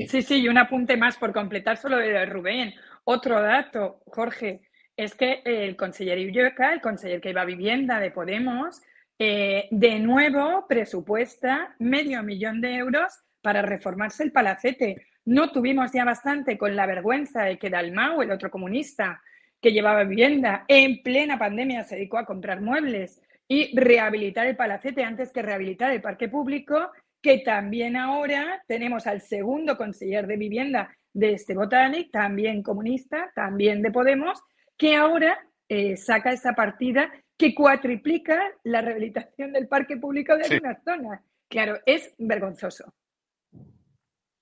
sí. 0.06 0.22
sí, 0.22 0.42
y 0.42 0.48
un 0.48 0.58
apunte 0.58 0.96
más 0.96 1.16
por 1.16 1.32
completar 1.32 1.76
solo 1.76 1.98
de 1.98 2.24
Rubén. 2.26 2.74
Otro 3.04 3.40
dato, 3.40 4.00
Jorge, 4.06 4.62
es 4.96 5.14
que 5.14 5.42
el 5.44 5.76
conseller 5.76 6.18
Illueca, 6.18 6.72
el 6.72 6.80
conseller 6.80 7.20
que 7.20 7.30
iba 7.30 7.42
a 7.42 7.46
vivienda 7.46 7.98
de 7.98 8.10
Podemos, 8.10 8.82
eh, 9.18 9.68
de 9.70 9.98
nuevo 9.98 10.66
presupuesta 10.68 11.74
medio 11.78 12.22
millón 12.22 12.60
de 12.60 12.76
euros 12.76 13.12
para 13.40 13.62
reformarse 13.62 14.24
el 14.24 14.32
palacete. 14.32 15.06
No 15.24 15.50
tuvimos 15.50 15.92
ya 15.92 16.04
bastante 16.04 16.58
con 16.58 16.76
la 16.76 16.86
vergüenza 16.86 17.44
de 17.44 17.58
que 17.58 17.70
Dalmau, 17.70 18.22
el 18.22 18.30
otro 18.30 18.50
comunista 18.50 19.22
que 19.60 19.72
llevaba 19.72 20.04
vivienda, 20.04 20.64
en 20.68 21.02
plena 21.02 21.38
pandemia 21.38 21.84
se 21.84 21.96
dedicó 21.96 22.18
a 22.18 22.26
comprar 22.26 22.60
muebles 22.60 23.22
y 23.48 23.76
rehabilitar 23.78 24.46
el 24.46 24.56
palacete 24.56 25.02
antes 25.02 25.32
que 25.32 25.42
rehabilitar 25.42 25.92
el 25.92 26.02
parque 26.02 26.28
público 26.28 26.90
que 27.26 27.38
también 27.38 27.96
ahora 27.96 28.62
tenemos 28.68 29.06
al 29.06 29.20
segundo 29.20 29.76
conseller 29.76 30.28
de 30.28 30.36
vivienda 30.36 30.96
de 31.12 31.32
este 31.32 31.54
Botanic, 31.54 32.10
también 32.12 32.62
comunista, 32.62 33.32
también 33.34 33.82
de 33.82 33.90
Podemos, 33.90 34.40
que 34.76 34.94
ahora 34.94 35.36
eh, 35.68 35.96
saca 35.96 36.30
esa 36.30 36.52
partida 36.52 37.10
que 37.36 37.54
cuatriplica 37.54 38.40
la 38.64 38.80
rehabilitación 38.80 39.52
del 39.52 39.68
parque 39.68 39.96
público 39.96 40.36
de 40.36 40.44
algunas 40.44 40.82
zonas. 40.84 41.20
Claro, 41.48 41.78
es 41.84 42.14
vergonzoso. 42.18 42.94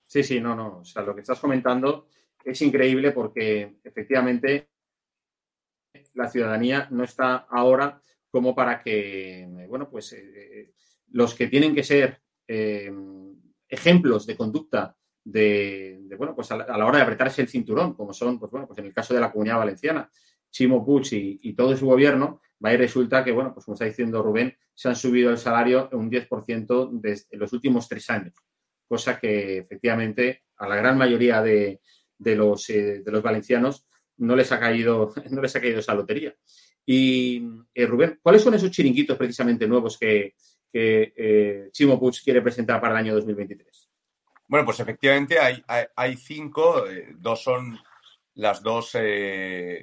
Sí, 0.06 0.22
sí, 0.22 0.40
no, 0.40 0.54
no. 0.54 0.78
O 0.78 0.84
sea, 0.84 1.02
lo 1.02 1.14
que 1.14 1.22
estás 1.22 1.40
comentando 1.40 2.08
es 2.44 2.60
increíble 2.62 3.10
porque 3.12 3.78
efectivamente 3.82 4.68
la 6.14 6.28
ciudadanía 6.28 6.88
no 6.90 7.04
está 7.04 7.46
ahora 7.50 8.00
como 8.30 8.54
para 8.54 8.80
que, 8.80 9.46
bueno, 9.68 9.88
pues 9.90 10.12
eh, 10.12 10.72
los 11.10 11.34
que 11.34 11.48
tienen 11.48 11.74
que 11.74 11.82
ser 11.82 12.20
eh, 12.46 12.92
ejemplos 13.68 14.26
de 14.26 14.36
conducta 14.36 14.96
de, 15.24 16.04
bueno, 16.18 16.34
pues 16.34 16.50
a 16.52 16.56
la, 16.56 16.86
hora 16.86 16.98
de 16.98 17.04
apretarse 17.04 17.42
el 17.42 17.48
cinturón, 17.48 17.94
como 17.94 18.12
son, 18.12 18.38
pues 18.38 18.50
bueno, 18.50 18.66
pues 18.66 18.78
en 18.78 18.86
el 18.86 18.92
caso 18.92 19.14
de 19.14 19.20
la 19.20 19.32
Comunidad 19.32 19.58
Valenciana, 19.58 20.10
Chimo 20.54 20.87
Puig 20.87 21.08
y, 21.11 21.52
todo 21.54 21.76
su 21.76 21.87
gobierno, 21.87 22.40
va 22.64 22.73
y 22.73 22.76
resulta 22.76 23.25
que, 23.25 23.32
bueno, 23.32 23.52
pues 23.52 23.66
como 23.66 23.75
está 23.75 23.87
diciendo 23.87 24.23
Rubén, 24.23 24.56
se 24.73 24.88
han 24.88 24.94
subido 24.94 25.32
el 25.32 25.37
salario 25.37 25.88
un 25.92 26.08
10% 26.08 26.90
desde 26.92 27.37
los 27.37 27.52
últimos 27.52 27.88
tres 27.88 28.08
años, 28.08 28.34
cosa 28.87 29.18
que 29.18 29.58
efectivamente 29.58 30.44
a 30.56 30.68
la 30.68 30.76
gran 30.76 30.96
mayoría 30.96 31.42
de, 31.42 31.80
los, 32.20 32.70
eh, 32.70 33.02
de 33.04 33.11
los 33.11 33.20
valencianos 33.20 33.84
no 34.18 34.37
les 34.37 34.52
ha 34.52 34.61
caído, 34.61 35.12
no 35.30 35.42
les 35.42 35.56
ha 35.56 35.61
caído 35.61 35.80
esa 35.80 35.94
lotería. 35.94 36.32
Y 36.87 37.42
eh, 37.75 37.87
Rubén, 37.87 38.20
¿cuáles 38.23 38.42
son 38.42 38.54
esos 38.54 38.70
chiringuitos 38.70 39.18
precisamente 39.18 39.66
nuevos 39.66 39.99
que, 39.99 40.34
que 40.73 41.68
Chimo 41.73 41.99
Puig 41.99 42.23
quiere 42.23 42.42
presentar 42.42 42.80
para 42.80 42.94
el 42.94 43.06
año 43.06 43.14
2023? 43.16 43.90
Bueno, 44.46 44.64
pues 44.64 44.78
efectivamente 44.78 45.37
hay, 45.40 45.64
hay, 45.96 46.16
cinco, 46.16 46.84
dos 47.16 47.42
son 47.42 47.76
las 48.34 48.62
dos 48.62 48.96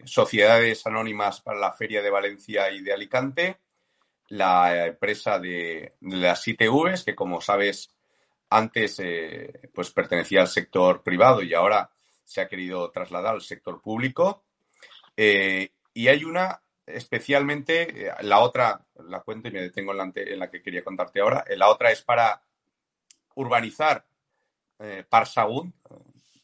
sociedades 0.05 0.85
anónimas 0.85 1.41
para 1.41 1.59
la 1.59 1.73
Feria 1.73 2.01
de 2.01 2.09
Valencia 2.09 2.69
y 2.71 2.81
de 2.81 2.93
Alicante, 2.93 3.59
la 4.31 4.87
empresa 4.87 5.39
de, 5.39 5.95
las 6.01 6.47
ITVs, 6.47 7.03
que 7.03 7.15
como 7.15 7.41
sabes, 7.41 7.93
antes 8.49 8.99
eh, 8.99 9.69
pues 9.73 9.91
pertenecía 9.91 10.41
al 10.41 10.47
sector 10.47 11.03
privado 11.03 11.41
y 11.41 11.53
ahora 11.53 11.89
se 12.23 12.39
ha 12.39 12.47
querido 12.47 12.91
trasladar 12.91 13.35
al 13.35 13.41
sector 13.41 13.81
público. 13.81 14.43
Eh, 15.17 15.71
y 15.93 16.07
hay 16.07 16.23
una 16.23 16.61
especialmente, 16.85 18.07
eh, 18.07 18.13
la 18.21 18.39
otra, 18.39 18.85
la 19.05 19.19
cuento 19.19 19.49
y 19.49 19.51
me 19.51 19.61
detengo 19.61 19.91
en 19.91 19.97
la, 19.97 20.11
en 20.15 20.39
la 20.39 20.49
que 20.49 20.61
quería 20.61 20.83
contarte 20.83 21.19
ahora, 21.19 21.43
la 21.55 21.69
otra 21.69 21.91
es 21.91 22.01
para 22.01 22.41
urbanizar 23.35 24.05
Parsagún. 25.09 25.73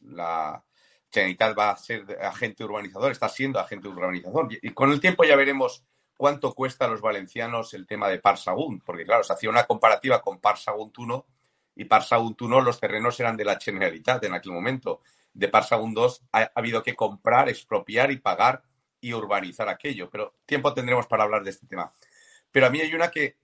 La 0.02 0.64
Generalitat 1.12 1.58
va 1.58 1.72
a 1.72 1.78
ser 1.78 2.18
agente 2.22 2.64
urbanizador, 2.64 3.12
está 3.12 3.30
siendo 3.30 3.60
agente 3.60 3.88
urbanizador. 3.88 4.50
Y 4.62 4.72
con 4.72 4.92
el 4.92 5.00
tiempo 5.00 5.24
ya 5.24 5.36
veremos 5.36 5.84
cuánto 6.18 6.54
cuesta 6.54 6.86
a 6.86 6.88
los 6.88 7.00
valencianos 7.00 7.74
el 7.74 7.86
tema 7.86 8.10
de 8.10 8.20
Parsagún, 8.20 8.82
porque 8.82 9.06
claro, 9.06 9.24
se 9.24 9.34
hacía 9.34 9.50
una 9.50 9.66
comparativa 9.66 10.22
con 10.22 10.40
Parsagún 10.40 10.92
1 10.98 11.26
y 11.76 11.86
Parsagún 11.86 12.36
1 12.40 12.62
los 12.62 12.80
terrenos 12.80 13.20
eran 13.20 13.38
de 13.38 13.46
la 13.46 13.60
Generalitat 13.60 14.24
en 14.24 14.34
aquel 14.34 14.52
momento. 14.52 15.02
De 15.32 15.48
Parsagún 15.48 15.94
2 15.94 16.24
ha, 16.34 16.52
habido 16.56 16.82
que 16.82 16.96
comprar, 16.96 17.48
expropiar 17.50 18.12
y 18.12 18.18
pagar 18.18 18.64
y 19.00 19.14
urbanizar 19.14 19.70
aquello, 19.70 20.10
pero 20.10 20.34
tiempo 20.46 20.74
tendremos 20.74 21.06
para 21.06 21.24
hablar 21.24 21.44
de 21.44 21.52
este 21.52 21.68
tema. 21.68 21.94
Pero 22.52 22.66
a 22.66 22.70
mí 22.72 22.82
hay 22.82 22.94
una 22.96 23.12
que, 23.12 23.38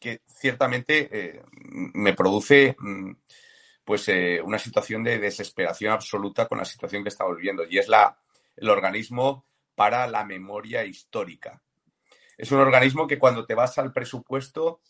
que 0.00 0.22
ciertamente 0.26 1.08
eh, 1.12 1.42
me 1.52 2.12
produce 2.14 2.74
mm, 2.76 3.12
pues 3.90 4.06
eh, 4.06 4.40
una 4.40 4.60
situación 4.60 5.02
de 5.02 5.18
desesperación 5.18 5.92
absoluta 5.92 6.46
con 6.46 6.58
la 6.58 6.64
situación 6.64 7.02
que 7.02 7.08
estamos 7.08 7.34
viviendo 7.34 7.64
y 7.68 7.76
es 7.76 7.88
la, 7.88 8.20
el 8.54 8.68
organismo 8.68 9.44
para 9.74 10.06
la 10.06 10.24
memoria 10.24 10.84
histórica. 10.84 11.60
Es 12.38 12.52
un 12.52 12.60
organismo 12.60 13.08
que 13.08 13.18
cuando 13.18 13.46
te 13.46 13.56
vas 13.56 13.78
al 13.78 13.92
presupuesto, 13.92 14.80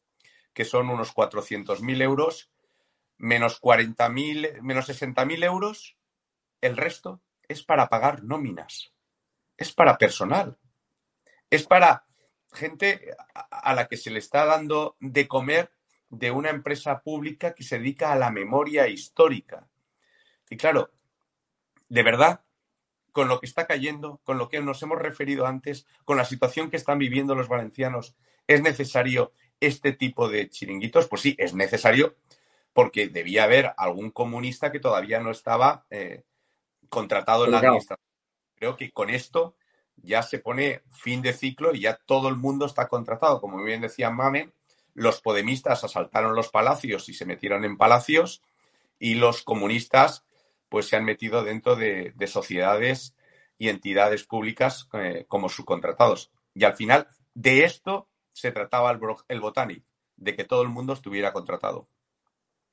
que 0.53 0.67
son 0.67 0.91
unos 0.91 1.15
400.000 1.15 2.03
euros, 2.03 2.51
menos 3.17 3.59
40.000, 3.63 4.61
menos 4.61 4.91
60.000 4.91 5.45
euros, 5.45 5.97
el 6.61 6.77
resto 6.77 7.23
es 7.49 7.63
para 7.63 7.89
pagar 7.89 8.23
nóminas, 8.23 8.93
es 9.57 9.73
para 9.73 9.97
personal, 9.97 10.59
es 11.49 11.67
para 11.67 12.05
gente 12.53 13.17
a 13.33 13.73
la 13.73 13.89
que 13.89 13.97
se 13.97 14.11
le 14.11 14.19
está 14.19 14.45
dando 14.45 14.99
de 15.01 15.27
comer 15.27 15.73
de 16.11 16.31
una 16.31 16.51
empresa 16.51 17.01
pública 17.01 17.55
que 17.55 17.63
se 17.63 17.79
dedica 17.79 18.13
a 18.13 18.17
la 18.17 18.31
memoria 18.31 18.89
histórica. 18.89 19.69
Y 20.51 20.57
claro, 20.57 20.91
de 21.89 22.03
verdad, 22.03 22.43
con 23.13 23.29
lo 23.29 23.41
que 23.41 23.47
está 23.47 23.67
cayendo, 23.67 24.21
con 24.25 24.37
lo 24.39 24.49
que 24.49 24.61
nos 24.61 24.83
hemos 24.83 24.99
referido 24.99 25.47
antes, 25.47 25.87
con 26.05 26.17
la 26.17 26.25
situación 26.25 26.71
que 26.71 26.77
están 26.77 26.99
viviendo 26.99 27.35
los 27.35 27.49
valencianos, 27.49 28.17
¿es 28.47 28.61
necesario 28.61 29.33
este 29.61 29.93
tipo 29.93 30.29
de 30.29 30.49
chiringuitos? 30.49 31.09
Pues 31.09 31.23
sí, 31.23 31.37
es 31.39 31.55
necesario 31.55 32.17
porque 32.73 33.09
debía 33.09 33.45
haber 33.45 33.73
algún 33.77 34.11
comunista 34.11 34.71
que 34.73 34.81
todavía 34.81 35.21
no 35.21 35.31
estaba 35.31 35.87
eh, 35.91 36.25
contratado 36.89 37.45
en 37.45 37.53
la 37.53 37.59
administración. 37.59 38.07
Creo 38.55 38.77
que 38.77 38.91
con 38.91 39.11
esto 39.11 39.57
ya 39.97 40.23
se 40.23 40.39
pone 40.39 40.83
fin 40.91 41.23
de 41.23 41.33
ciclo 41.33 41.75
y 41.75 41.81
ya 41.81 41.99
todo 42.05 42.29
el 42.29 42.37
mundo 42.37 42.67
está 42.67 42.89
contratado. 42.89 43.41
Como 43.41 43.63
bien 43.63 43.81
decía 43.81 44.11
Mamen, 44.11 44.53
los 44.95 45.21
podemistas 45.21 45.85
asaltaron 45.85 46.35
los 46.35 46.49
palacios 46.49 47.09
y 47.09 47.15
se 47.15 47.27
metieron 47.27 47.65
en 47.65 47.77
palacios 47.77 48.43
y 48.99 49.15
los 49.15 49.43
comunistas 49.43 50.25
pues 50.69 50.89
se 50.89 50.97
han 50.97 51.05
metido 51.05 51.43
dentro 51.43 51.77
de, 51.77 52.15
sociedades 52.27 53.17
y 53.59 53.69
entidades 53.69 54.25
públicas 54.25 54.89
eh, 54.93 55.25
como 55.27 55.49
subcontratados. 55.49 56.31
Y 56.55 56.65
al 56.65 56.77
final 56.77 57.09
de 57.35 57.65
esto 57.65 58.09
se 58.33 58.53
trataba 58.53 58.91
el, 58.91 59.01
el 59.29 59.41
de 60.17 60.37
que 60.37 60.45
todo 60.45 60.63
el 60.63 60.69
mundo 60.69 60.93
estuviera 60.93 61.33
contratado. 61.33 61.89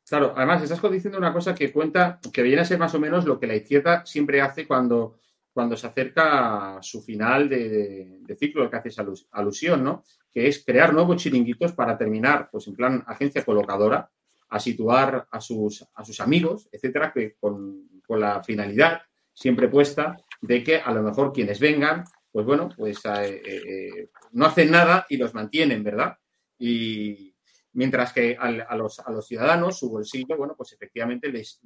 Claro, 0.07 0.33
además 0.37 0.61
estás 0.61 0.81
diciendo 0.89 1.17
una 1.17 1.33
cosa 1.33 1.53
que 1.53 1.71
cuenta, 1.71 2.19
que 2.31 2.41
viene 2.41 2.61
a 2.61 2.65
ser 2.65 2.79
más 2.79 2.93
o 2.93 2.99
menos 2.99 3.25
lo 3.25 3.39
que 3.39 3.47
la 3.47 3.55
izquierda 3.55 4.05
siempre 4.05 4.41
hace 4.41 4.65
cuando, 4.65 5.19
cuando 5.51 5.75
se 5.75 5.87
acerca 5.87 6.77
a 6.77 6.83
su 6.83 7.01
final 7.01 7.49
de, 7.49 8.35
ciclo, 8.39 8.63
al 8.63 8.69
que 8.69 8.77
haces 8.77 8.97
alusión, 9.31 9.83
¿no? 9.83 10.03
Que 10.37 10.47
es 10.47 10.63
crear 10.63 10.93
nuevos 10.93 11.17
chiringuitos 11.17 11.73
para 11.73 11.97
terminar, 11.97 12.47
pues 12.51 12.67
en 12.67 12.75
plan 12.75 13.03
agencia 13.07 13.43
colocadora, 13.43 14.07
a 14.49 14.59
situar 14.59 15.27
a 15.31 15.41
sus, 15.41 15.83
a 15.95 16.05
sus 16.05 16.19
amigos, 16.19 16.69
etcétera, 16.71 17.11
que 17.11 17.33
con, 17.39 17.89
la 18.07 18.43
finalidad 18.43 19.01
siempre 19.33 19.67
puesta 19.67 20.15
de 20.39 20.63
que 20.63 20.77
a 20.77 20.91
lo 20.91 21.01
mejor 21.01 21.33
quienes 21.33 21.59
vengan, 21.59 22.03
pues 22.31 22.45
bueno, 22.45 22.69
pues 22.77 23.03
eh, 23.03 23.41
eh, 23.43 24.09
no 24.33 24.45
hacen 24.45 24.69
nada 24.69 25.07
y 25.09 25.17
los 25.17 25.33
mantienen, 25.33 25.83
¿verdad? 25.83 26.19
Y, 26.59 27.33
mientras 27.73 28.13
que 28.13 28.37
a, 28.39 28.75
los, 28.75 28.99
a 28.99 29.09
los 29.09 29.25
ciudadanos 29.25 29.79
su 29.79 29.89
bolsillo, 29.89 30.37
bueno, 30.37 30.53
pues 30.55 30.71
efectivamente 30.73 31.29
les, 31.29 31.59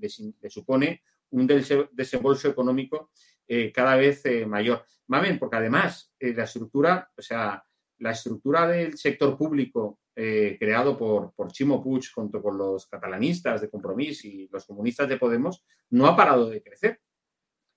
supone 0.48 1.04
un 1.32 1.46
desembolso 1.92 2.48
económico 2.48 3.12
eh, 3.46 3.70
cada 3.70 3.98
vez 3.98 4.24
mayor. 4.48 4.86
Mamen, 5.08 5.38
porque 5.38 5.58
además 5.58 6.14
la 6.22 6.46
estructura, 6.46 7.12
o 7.18 7.22
sea, 7.22 7.62
la 8.02 8.12
estructura 8.12 8.68
del 8.68 8.98
sector 8.98 9.38
público 9.38 10.00
creado 10.14 10.96
por, 10.98 11.34
por 11.34 11.52
Chimo 11.52 11.82
Puig 11.82 12.04
junto 12.14 12.44
con 12.44 12.56
los 12.56 12.86
catalanistas 12.86 13.62
de 13.62 13.70
Compromís 13.70 14.24
y 14.26 14.48
los 14.52 14.66
comunistas 14.66 15.10
de 15.10 15.18
Podemos 15.18 15.64
no 15.90 16.06
ha 16.06 16.16
parado 16.16 16.50
de 16.50 16.62
crecer. 16.62 17.00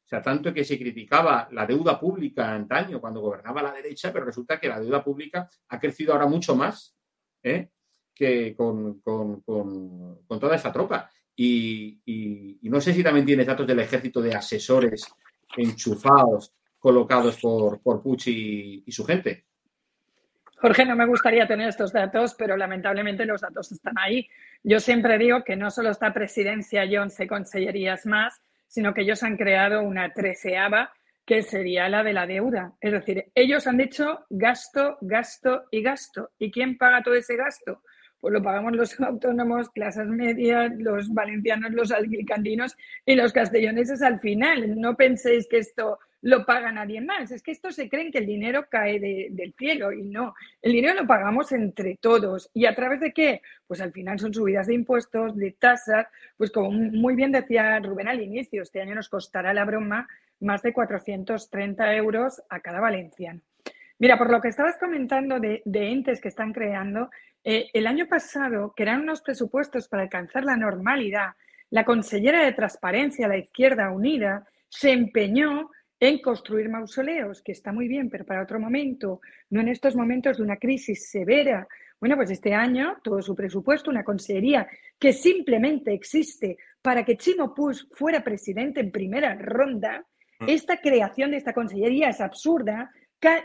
O 0.05 0.09
sea, 0.09 0.21
tanto 0.21 0.53
que 0.53 0.65
se 0.65 0.79
criticaba 0.79 1.49
la 1.53 1.67
deuda 1.67 1.99
pública 1.99 2.55
antaño 2.55 3.01
cuando 3.01 3.23
gobernaba 3.23 3.63
la 3.63 3.73
derecha, 3.73 4.13
pero 4.13 4.27
resulta 4.27 4.61
que 4.61 4.69
la 4.69 4.79
deuda 4.79 5.03
pública 5.03 5.49
ha 5.69 5.81
crecido 5.81 6.13
ahora 6.13 6.27
mucho 6.27 6.55
más 6.55 6.95
¿eh? 7.43 7.71
que 8.15 8.55
con, 8.55 9.01
toda 9.03 10.57
esa 10.57 10.71
tropa. 10.71 11.11
Y, 11.35 12.61
no 12.65 12.81
sé 12.83 12.93
si 12.93 13.03
también 13.03 13.25
tienes 13.25 13.47
datos 13.47 13.67
del 13.67 13.81
ejército 13.81 14.21
de 14.21 14.35
asesores 14.35 15.07
enchufados, 15.57 16.53
colocados 16.79 17.41
por, 17.41 17.81
por 17.81 18.03
y, 18.27 18.85
su 18.89 19.05
gente. 19.07 19.47
Jorge, 20.65 20.87
no 20.87 20.97
me 20.97 21.05
gustaría 21.05 21.47
tener 21.47 21.69
estos 21.69 21.93
datos, 21.93 22.35
pero 22.39 22.57
lamentablemente 22.57 23.27
los 23.27 23.43
datos 23.43 23.71
están 23.71 23.99
ahí. 23.99 24.27
Yo 24.63 24.81
siempre 24.81 25.19
digo 25.19 25.45
que 25.45 25.57
no 25.57 25.71
solo 25.71 25.91
está 25.91 26.15
presidencia 26.15 26.87
y 26.87 26.97
11 26.97 27.27
consellerías 27.27 28.07
más, 28.07 28.41
sino 28.67 28.95
que 28.95 29.03
ellos 29.03 29.23
han 29.23 29.37
creado 29.37 29.83
una 29.83 30.15
treceava 30.15 30.91
que 31.27 31.43
sería 31.43 31.91
la 31.91 32.03
de 32.03 32.15
la 32.15 32.27
deuda. 32.27 32.73
Es 32.81 32.93
decir, 32.93 33.27
ellos 33.35 33.67
han 33.67 33.77
dicho 33.77 34.25
gasto, 34.31 34.97
gasto 35.03 35.65
y 35.71 35.83
gasto. 35.83 36.31
¿Y 36.39 36.51
quién 36.51 36.79
paga 36.79 37.03
todo 37.03 37.15
ese 37.15 37.37
gasto? 37.37 37.83
pues 38.25 38.33
lo 38.33 38.43
pagamos 38.43 38.73
los 38.73 38.99
autónomos, 39.01 39.69
clases 39.69 40.07
medias, 40.07 40.73
los 40.79 41.13
valencianos, 41.13 41.73
los 41.73 41.93
alicantinos 41.93 42.75
y 43.05 43.17
los 43.17 43.35
castelloneses 43.35 44.01
al 44.01 44.19
final. 44.19 44.81
No 44.81 44.97
penséis 44.97 45.47
que 45.47 45.59
esto 45.59 45.99
lo 46.25 46.47
paga 46.47 46.73
nadie 46.73 47.03
más. 47.03 47.31
Es 47.31 47.43
que 47.43 47.51
estos 47.51 47.75
se 47.75 47.91
creen 47.91 48.11
que 48.11 48.17
el 48.17 48.27
dinero 48.27 48.67
cae 48.71 48.99
del 48.99 49.55
cielo 49.59 49.93
y 49.93 50.05
no. 50.05 50.35
El 50.63 50.73
dinero 50.73 50.95
lo 50.95 51.07
pagamos 51.07 51.53
entre 51.53 51.99
todos. 52.01 52.51
¿Y 52.55 52.65
a 52.65 52.75
través 52.75 53.01
de 53.01 53.13
qué? 53.13 53.43
Pues 53.67 53.83
al 53.83 53.93
final 53.93 54.19
son 54.19 54.33
subidas 54.33 54.67
de 54.67 54.75
impuestos, 54.75 55.37
de 55.37 55.53
tasas. 55.53 56.07
Pues 56.39 56.51
como 56.51 56.71
muy 56.73 57.15
bien 57.15 57.31
decía 57.31 57.79
Rubén 57.79 58.09
al 58.09 58.23
inicio, 58.23 58.63
este 58.63 58.81
año 58.81 58.95
nos 58.95 59.11
costará 59.11 59.53
la 59.53 59.67
broma 59.67 60.09
más 60.41 60.63
de 60.63 60.73
430 60.73 61.95
euros 61.95 62.43
a 62.49 62.61
cada 62.61 62.81
valenciano. 62.81 63.43
Mira, 63.99 64.17
por 64.17 64.31
lo 64.31 64.41
que 64.41 64.49
estabas 64.49 64.79
comentando 64.79 65.39
de, 65.39 65.63
entes 65.67 66.23
que 66.23 66.29
están 66.29 66.55
creando, 66.55 67.11
eh, 67.45 67.69
el 67.75 67.87
año 67.87 68.07
pasado, 68.09 68.73
que 68.75 68.85
eran 68.85 69.03
unos 69.03 69.21
presupuestos 69.21 69.89
para 69.89 70.05
alcanzar 70.05 70.45
la 70.45 70.57
normalidad, 70.57 71.33
la 71.69 71.85
consellera 71.85 72.43
de 72.43 72.53
Transparencia, 72.53 73.29
la 73.29 73.37
Izquierda 73.37 73.91
Unida, 73.91 74.47
se 74.71 74.91
empeñó 74.91 75.71
en 76.09 76.19
construir 76.19 76.69
mausoleos, 76.69 77.43
que 77.43 77.53
está 77.53 77.73
muy 77.73 77.89
bien, 77.89 78.11
pero 78.11 78.25
para 78.25 78.43
otro 78.43 78.61
momento, 78.61 79.21
no 79.51 79.61
en 79.61 79.69
estos 79.69 79.97
momentos 79.97 80.37
de 80.37 80.43
una 80.43 80.57
crisis 80.57 81.09
severa. 81.09 81.67
Bueno, 82.01 82.17
pues 82.17 82.31
este 82.31 82.55
año 82.55 82.99
todo 83.03 83.23
su 83.23 83.35
presupuesto, 83.35 83.91
una 83.91 84.05
consellería 84.05 84.69
que 84.99 85.13
simplemente 85.13 85.93
existe 85.93 86.59
para 86.83 87.05
que 87.05 87.17
Chimo 87.17 87.55
Puig 87.55 87.89
fuera 87.93 88.23
presidente 88.23 88.81
en 88.81 88.91
primera 88.91 89.35
ronda, 89.35 90.05
mm. 90.41 90.49
esta 90.49 90.77
creación 90.79 91.31
de 91.31 91.39
esta 91.39 91.55
consellería 91.55 92.11
es 92.11 92.21
absurda, 92.21 92.91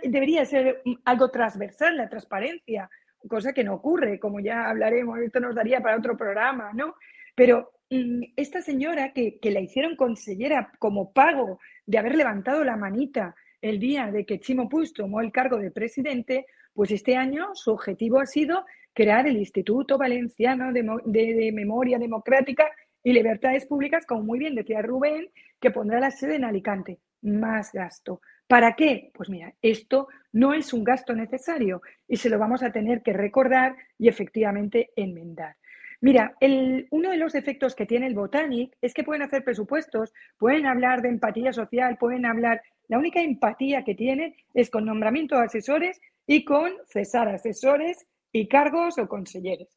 debería 0.04 0.43
ser 0.45 0.82
algo 1.06 1.30
transversal, 1.30 1.95
la 1.95 2.10
transparencia, 2.10 2.89
cosa 3.28 3.54
que 3.54 3.63
no 3.63 3.76
ocurre, 3.76 4.19
como 4.19 4.39
ya 4.39 4.69
hablaremos, 4.69 5.19
esto 5.19 5.39
nos 5.39 5.56
daría 5.56 5.82
para 5.82 5.98
otro 5.98 6.17
programa, 6.17 6.72
¿no? 6.74 6.95
Pero 7.36 7.72
mm, 7.89 8.24
esta 8.36 8.62
señora 8.62 9.13
que, 9.13 9.39
que, 9.39 9.52
la 9.52 9.62
hicieron 9.62 9.95
consellera 9.95 10.72
como 10.80 11.12
pago 11.13 11.60
de 11.89 11.97
haber 11.97 12.13
levantado 12.13 12.63
la 12.63 12.78
manita 12.78 13.36
el 13.63 13.80
día 13.80 14.12
de 14.12 14.23
que 14.23 14.39
Chimo 14.39 14.69
Puig 14.69 14.93
tomó 14.93 15.21
el 15.21 15.32
cargo 15.32 15.58
de 15.58 15.71
presidente, 15.71 16.45
pues 16.71 16.91
este 16.91 17.15
año 17.15 17.49
su 17.56 17.71
objetivo 17.71 18.19
ha 18.19 18.28
sido 18.28 18.63
crear 18.93 19.25
el 19.25 19.38
Instituto 19.38 19.97
Valenciano 19.97 20.71
de, 20.71 21.52
Memoria 21.52 21.97
Democrática 21.97 22.69
y 23.04 23.12
Libertades 23.12 23.65
Públicas, 23.65 24.06
como 24.06 24.21
muy 24.21 24.38
bien 24.38 24.54
decía 24.54 24.84
Rubén, 24.84 25.32
que 25.60 25.71
pondrá 25.71 25.99
la 25.99 26.12
sede 26.12 26.36
en 26.36 26.45
Alicante. 26.45 26.99
Más 27.23 27.71
gasto. 27.73 28.21
¿Para 28.45 28.75
qué? 28.75 29.10
Pues 29.15 29.28
mira, 29.28 29.56
esto 29.60 30.10
no 30.32 30.54
es 30.54 30.73
un 30.73 30.84
gasto 30.84 31.15
necesario 31.15 31.82
y 32.08 32.17
se 32.17 32.30
lo 32.30 32.38
vamos 32.38 32.62
a 32.62 32.71
tener 32.71 33.02
que 33.02 33.13
recordar 33.13 33.75
y 33.97 34.10
efectivamente 34.10 34.91
enmendar. 34.95 35.56
Mira, 36.02 36.38
uno 36.92 37.10
de 37.10 37.18
los 37.18 37.34
defectos 37.34 37.76
que 37.76 37.86
tiene 37.86 38.08
el 38.08 38.16
Botanic 38.16 38.74
es 38.82 38.94
que 38.94 39.04
pueden 39.04 39.22
hacer 39.22 39.44
presupuestos, 39.44 40.14
pueden 40.38 40.66
hablar 40.66 41.02
de 41.02 41.10
empatía 41.10 41.52
social, 41.52 41.98
pueden 41.98 42.26
hablar. 42.26 42.62
La 42.88 42.98
única 42.98 43.22
empatía 43.22 43.84
que 43.84 43.96
tienen 43.96 44.34
es 44.54 44.70
con 44.70 44.86
nombramiento 44.86 45.36
de 45.36 45.44
asesores 45.44 46.00
y 46.26 46.46
con 46.46 46.72
cesar 46.88 47.28
asesores 47.28 48.08
y 48.32 48.48
cargos 48.48 48.98
o 48.98 49.10
consejeros. 49.10 49.68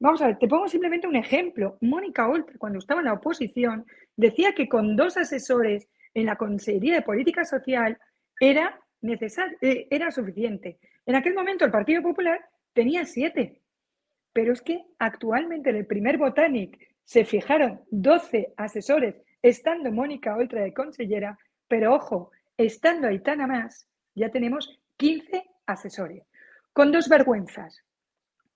Vamos 0.00 0.20
a 0.20 0.28
ver, 0.28 0.38
te 0.38 0.48
pongo 0.48 0.66
simplemente 0.68 1.06
un 1.06 1.16
ejemplo. 1.16 1.76
Mónica 1.80 2.28
Oltra, 2.28 2.56
cuando 2.58 2.80
estaba 2.80 3.00
en 3.00 3.06
la 3.06 3.12
oposición, 3.12 3.86
decía 4.16 4.54
que 4.54 4.68
con 4.68 4.96
dos 4.96 5.16
asesores 5.16 5.88
en 6.14 6.26
la 6.26 6.36
Consejería 6.36 6.94
de 6.94 7.02
Política 7.02 7.44
Social 7.44 7.98
era, 8.40 8.80
necesario, 9.00 9.56
eh, 9.60 9.86
era 9.90 10.10
suficiente. 10.10 10.78
En 11.06 11.14
aquel 11.14 11.34
momento 11.34 11.64
el 11.64 11.70
Partido 11.70 12.02
Popular 12.02 12.40
tenía 12.72 13.04
siete. 13.04 13.60
Pero 14.32 14.52
es 14.52 14.62
que 14.62 14.84
actualmente 14.98 15.70
en 15.70 15.76
el 15.76 15.86
primer 15.86 16.18
Botanic 16.18 16.78
se 17.04 17.24
fijaron 17.24 17.80
12 17.90 18.54
asesores, 18.56 19.16
estando 19.42 19.90
Mónica 19.90 20.36
Oltra 20.36 20.62
de 20.62 20.74
consellera, 20.74 21.38
pero 21.66 21.94
ojo, 21.94 22.30
estando 22.56 23.08
Aitana 23.08 23.46
más, 23.46 23.88
ya 24.14 24.30
tenemos 24.30 24.78
15 24.96 25.44
asesores. 25.66 26.24
Con 26.72 26.92
dos 26.92 27.08
vergüenzas. 27.08 27.82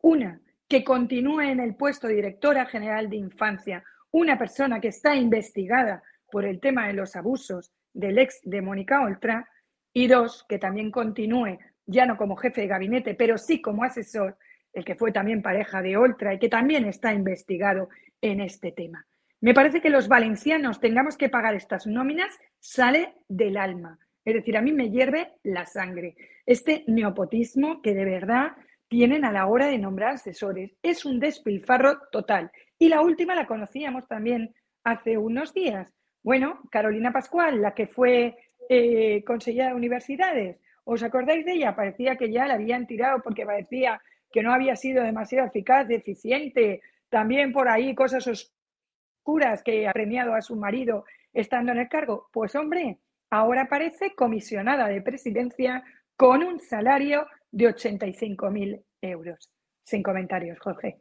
Una, 0.01 0.41
que 0.69 0.85
continúe 0.85 1.41
en 1.41 1.61
el 1.61 1.77
puesto 1.77 2.09
de 2.09 2.15
directora 2.15 2.67
general 2.67 3.11
de 3.11 3.17
infancia 3.17 3.85
una 4.11 4.39
persona 4.39 4.81
que 4.81 4.89
está 4.89 5.15
investigada 5.17 6.03
por 6.31 6.45
el 6.45 6.61
tema 6.61 6.87
de 6.87 6.95
los 6.95 7.17
abusos 7.17 7.73
del 7.93 8.19
ex 8.19 8.41
de 8.43 8.63
Mónica 8.63 9.03
Oltra. 9.03 9.49
Y 9.93 10.07
dos, 10.07 10.45
que 10.49 10.59
también 10.59 10.91
continúe, 10.91 11.59
ya 11.85 12.07
no 12.07 12.17
como 12.17 12.37
jefe 12.37 12.63
de 12.63 12.67
gabinete, 12.67 13.15
pero 13.15 13.37
sí 13.37 13.61
como 13.61 13.85
asesor 13.85 14.39
el 14.73 14.85
que 14.85 14.95
fue 14.95 15.13
también 15.13 15.43
pareja 15.43 15.83
de 15.83 15.97
Oltra 15.97 16.35
y 16.35 16.39
que 16.39 16.49
también 16.49 16.85
está 16.87 17.13
investigado 17.13 17.89
en 18.21 18.41
este 18.41 18.73
tema. 18.73 19.07
Me 19.41 19.55
parece 19.55 19.81
que 19.81 19.91
los 19.91 20.09
valencianos 20.09 20.81
tengamos 20.81 21.17
que 21.17 21.29
pagar 21.29 21.55
estas 21.55 21.87
nóminas 21.87 22.39
sale 22.61 23.15
del 23.29 23.57
alma. 23.57 23.99
Es 24.25 24.35
decir, 24.35 24.57
a 24.57 24.63
mí 24.63 24.73
me 24.73 24.91
hierve 24.91 25.33
la 25.43 25.67
sangre. 25.67 26.15
Este 26.47 26.85
neopotismo 26.87 27.83
que 27.83 27.93
de 27.93 28.05
verdad 28.05 28.53
tienen 28.87 29.25
a 29.25 29.33
la 29.33 29.47
hora 29.47 29.67
de 29.67 29.79
nombrar 29.79 30.15
asesores 30.15 30.77
es 30.83 31.05
un 31.05 31.19
despilfarro 31.19 31.99
total. 32.13 32.53
Y 32.79 32.89
la 32.89 33.01
última 33.01 33.35
la 33.35 33.47
conocíamos 33.47 34.07
también 34.07 34.55
hace 34.85 35.19
unos 35.19 35.53
días. 35.53 35.93
Bueno, 36.23 36.61
Carolina 36.71 37.13
Pascual, 37.13 37.61
la 37.61 37.75
que 37.75 37.89
fue 37.89 38.37
eh, 38.69 39.25
consejera 39.25 39.69
de 39.69 39.75
universidades, 39.75 40.61
¿os 40.85 41.03
acordáis 41.03 41.45
de 41.45 41.55
ella? 41.55 41.75
Parecía 41.75 42.17
que 42.17 42.31
ya 42.31 42.47
la 42.47 42.55
habían 42.55 42.87
tirado 42.87 43.23
porque 43.23 43.45
parecía 43.45 44.01
que 44.33 44.43
no 44.43 44.53
había 44.53 44.77
sido 44.77 45.03
demasiado 45.03 45.47
eficaz, 45.47 45.87
deficiente, 45.87 46.83
también 47.09 47.53
por 47.53 47.69
ahí 47.69 47.95
cosas 47.95 48.27
oscuras 48.27 49.63
que 49.63 49.87
ha 49.87 49.93
premiado 49.93 50.35
a 50.35 50.43
su 50.43 50.57
marido 50.57 51.05
estando 51.33 51.73
en 51.73 51.79
el 51.79 51.89
cargo. 51.89 52.29
Pues 52.33 52.55
hombre, 52.55 52.99
ahora 53.31 53.69
parece 53.69 54.15
comisionada 54.15 54.89
de 54.89 55.03
presidencia 55.03 55.85
con 56.17 56.43
un 56.43 56.61
salario 56.61 57.27
de 57.51 57.67
85.000 57.67 58.83
euros. 59.03 59.51
Sin 59.85 60.03
comentarios, 60.03 60.59
Jorge. 60.61 61.01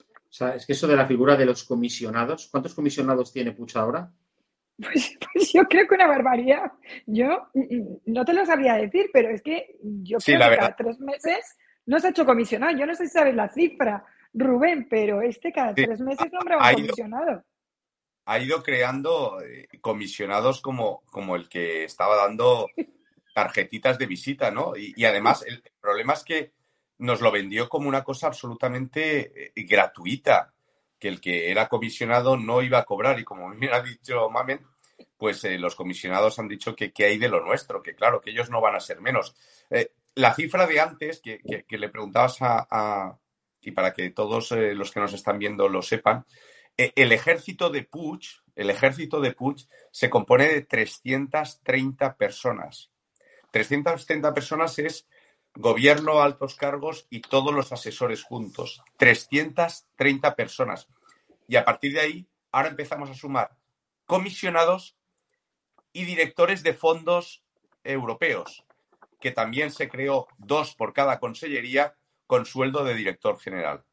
O 0.00 0.32
sea, 0.32 0.54
es 0.54 0.66
que 0.66 0.72
eso 0.72 0.86
de 0.86 0.96
la 0.96 1.06
figura 1.06 1.36
de 1.36 1.46
los 1.46 1.64
comisionados, 1.64 2.48
¿cuántos 2.50 2.74
comisionados 2.74 3.32
tiene 3.32 3.52
Pucha 3.52 3.80
ahora? 3.80 4.10
Pues, 4.80 5.18
pues, 5.32 5.52
yo 5.52 5.64
creo 5.64 5.88
que 5.88 5.94
una 5.94 6.06
barbaridad. 6.06 6.70
Yo 7.06 7.48
mm, 7.54 7.60
mm, 7.60 8.00
no 8.06 8.24
te 8.24 8.32
lo 8.32 8.46
sabría 8.46 8.74
decir, 8.74 9.10
pero 9.12 9.30
es 9.30 9.42
que 9.42 9.76
yo 9.82 10.18
creo 10.18 10.50
que 10.50 10.56
cada 10.56 10.76
tres 10.76 11.00
meses 11.00 11.56
no 11.88 11.98
se 11.98 12.08
ha 12.08 12.10
hecho 12.10 12.26
comisionado. 12.26 12.76
Yo 12.76 12.86
no 12.86 12.94
sé 12.94 13.06
si 13.06 13.12
sabes 13.12 13.34
la 13.34 13.48
cifra, 13.48 14.04
Rubén, 14.34 14.86
pero 14.88 15.22
este 15.22 15.50
cada 15.50 15.74
tres 15.74 16.00
meses 16.00 16.30
nombra 16.30 16.58
un 16.58 16.74
comisionado. 16.74 17.44
ha 18.26 18.38
ido 18.38 18.62
creando 18.62 19.40
eh, 19.40 19.66
comisionados 19.80 20.60
como, 20.60 21.02
como 21.06 21.34
el 21.34 21.48
que 21.48 21.84
estaba 21.84 22.14
dando 22.16 22.68
tarjetitas 23.34 23.98
de 23.98 24.06
visita, 24.06 24.50
¿no? 24.50 24.76
Y, 24.76 25.02
además 25.06 25.42
el, 25.46 25.62
problema 25.80 26.12
es 26.12 26.24
que 26.24 26.52
nos 26.98 27.22
lo 27.22 27.32
vendió 27.32 27.70
como 27.70 27.88
una 27.88 28.04
cosa 28.04 28.26
absolutamente 28.26 29.46
eh, 29.46 29.52
gratuita, 29.64 30.52
que 30.98 31.08
el 31.08 31.22
que 31.22 31.50
era 31.50 31.68
comisionado 31.68 32.36
no 32.36 32.60
iba 32.60 32.80
a 32.80 32.84
cobrar 32.84 33.18
y 33.18 33.24
como 33.24 33.48
me 33.54 33.70
ha 33.72 33.80
dicho 33.80 34.28
Mamen, 34.28 34.60
pues 35.16 35.42
eh, 35.44 35.56
los 35.56 35.74
comisionados 35.74 36.38
han 36.38 36.48
dicho 36.48 36.76
que, 36.76 36.92
hay 36.98 37.16
de 37.16 37.30
lo 37.30 37.42
nuestro, 37.42 37.82
que 37.82 37.94
claro, 37.94 38.20
que 38.20 38.30
ellos 38.30 38.50
no 38.50 38.60
van 38.60 38.74
a 38.74 38.80
ser 38.80 39.00
menos 39.00 39.34
la 40.18 40.34
cifra 40.34 40.66
de 40.66 40.80
antes 40.80 41.20
que, 41.20 41.64
le 41.68 41.88
preguntabas 41.88 42.38
a, 42.40 43.16
y 43.60 43.70
para 43.70 43.92
que 43.92 44.10
todos 44.10 44.50
eh, 44.50 44.74
los 44.74 44.90
que 44.90 44.98
nos 44.98 45.12
están 45.12 45.38
viendo 45.38 45.68
lo 45.68 45.80
sepan, 45.80 46.26
eh, 46.76 46.92
el 46.96 47.12
ejército 47.12 47.70
de 47.70 47.84
Puig, 47.84 48.22
el 48.56 48.68
ejército 48.68 49.20
de 49.20 49.32
Puig 49.32 49.68
se 49.92 50.10
compone 50.10 50.48
de 50.48 50.62
330 50.62 52.16
personas. 52.16 52.90
330 53.52 54.34
personas 54.34 54.80
es 54.80 55.06
gobierno, 55.54 56.20
altos 56.20 56.56
cargos 56.56 57.06
y 57.10 57.20
todos 57.20 57.54
los 57.54 57.70
asesores 57.70 58.24
juntos. 58.24 58.82
330 58.96 60.34
personas. 60.34 60.88
Y 61.46 61.54
a 61.54 61.64
partir 61.64 61.92
de 61.92 62.00
ahí, 62.00 62.28
ahora 62.50 62.70
empezamos 62.70 63.08
a 63.08 63.14
sumar 63.14 63.56
comisionados 64.04 64.96
y 65.92 66.06
directores 66.06 66.64
de 66.64 66.74
fondos 66.74 67.44
europeos 67.84 68.64
que 69.20 69.30
también 69.30 69.70
se 69.70 69.88
creó 69.88 70.28
dos 70.38 70.74
por 70.74 70.92
cada 70.92 71.18
consellería 71.18 71.94
con 72.26 72.46
sueldo 72.46 72.84
de 72.84 72.94
director 72.94 73.38
general. 73.38 73.84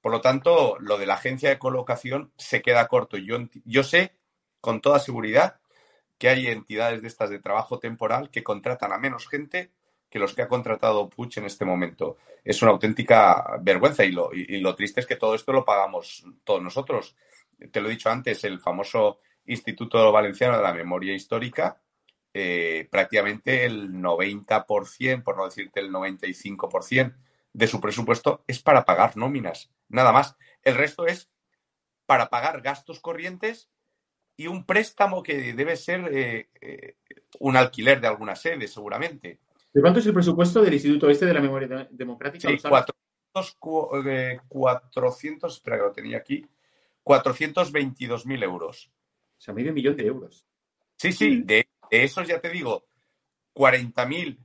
Por 0.00 0.12
lo 0.12 0.20
tanto, 0.20 0.76
lo 0.80 0.98
de 0.98 1.06
la 1.06 1.14
agencia 1.14 1.48
de 1.48 1.58
colocación 1.58 2.32
se 2.36 2.62
queda 2.62 2.88
corto. 2.88 3.16
Yo, 3.16 3.38
yo 3.64 3.82
sé 3.82 4.16
con 4.60 4.80
toda 4.80 4.98
seguridad 4.98 5.60
que 6.18 6.28
hay 6.28 6.46
entidades 6.46 7.02
de 7.02 7.08
estas 7.08 7.30
de 7.30 7.38
trabajo 7.38 7.78
temporal 7.78 8.30
que 8.30 8.44
contratan 8.44 8.92
a 8.92 8.98
menos 8.98 9.28
gente 9.28 9.72
que 10.08 10.18
los 10.18 10.34
que 10.34 10.42
ha 10.42 10.48
contratado 10.48 11.08
Puch 11.08 11.38
en 11.38 11.46
este 11.46 11.64
momento. 11.64 12.18
Es 12.44 12.62
una 12.62 12.70
auténtica 12.70 13.58
vergüenza 13.60 14.04
y 14.04 14.12
lo, 14.12 14.32
y 14.32 14.60
lo 14.60 14.76
triste 14.76 15.00
es 15.00 15.06
que 15.06 15.16
todo 15.16 15.34
esto 15.34 15.52
lo 15.52 15.64
pagamos 15.64 16.24
todos 16.44 16.62
nosotros. 16.62 17.16
Te 17.72 17.80
lo 17.80 17.88
he 17.88 17.92
dicho 17.92 18.10
antes, 18.10 18.44
el 18.44 18.60
famoso 18.60 19.18
Instituto 19.46 20.12
Valenciano 20.12 20.56
de 20.56 20.62
la 20.62 20.72
Memoria 20.72 21.14
Histórica, 21.14 21.80
eh, 22.36 22.88
prácticamente 22.90 23.64
el 23.64 23.92
90%, 23.92 25.22
por 25.22 25.36
no 25.36 25.44
decirte 25.44 25.78
el 25.78 25.92
95% 25.92 27.14
de 27.52 27.66
su 27.68 27.80
presupuesto 27.80 28.42
es 28.48 28.60
para 28.60 28.84
pagar 28.84 29.16
nóminas, 29.16 29.70
nada 29.88 30.10
más. 30.10 30.36
El 30.62 30.74
resto 30.74 31.06
es 31.06 31.30
para 32.06 32.28
pagar 32.30 32.60
gastos 32.60 32.98
corrientes 32.98 33.70
y 34.36 34.48
un 34.48 34.66
préstamo 34.66 35.22
que 35.22 35.52
debe 35.52 35.76
ser 35.76 36.08
eh, 36.12 36.48
eh, 36.60 36.96
un 37.38 37.56
alquiler 37.56 38.00
de 38.00 38.08
alguna 38.08 38.34
sede, 38.34 38.66
seguramente. 38.66 39.38
¿De 39.72 39.80
cuánto 39.80 40.00
es 40.00 40.06
el 40.06 40.14
presupuesto 40.14 40.60
del 40.60 40.74
Instituto 40.74 41.08
Este 41.08 41.26
de 41.26 41.34
la 41.34 41.40
Memoria 41.40 41.88
Democrática? 41.90 42.48
Sí, 42.48 42.58
400, 42.58 43.56
400, 44.48 45.54
espera 45.54 45.76
que 45.76 45.82
lo 45.82 45.92
tenía 45.92 46.18
aquí, 46.18 46.44
422.000 47.04 48.42
euros. 48.42 48.90
O 49.38 49.40
sea, 49.40 49.54
medio 49.54 49.72
millón 49.72 49.96
de 49.96 50.06
euros. 50.06 50.44
Sí, 50.96 51.12
sí, 51.12 51.42
de 51.44 51.68
de 51.90 52.04
esos, 52.04 52.26
ya 52.26 52.40
te 52.40 52.50
digo, 52.50 52.86
40.000 53.54 54.38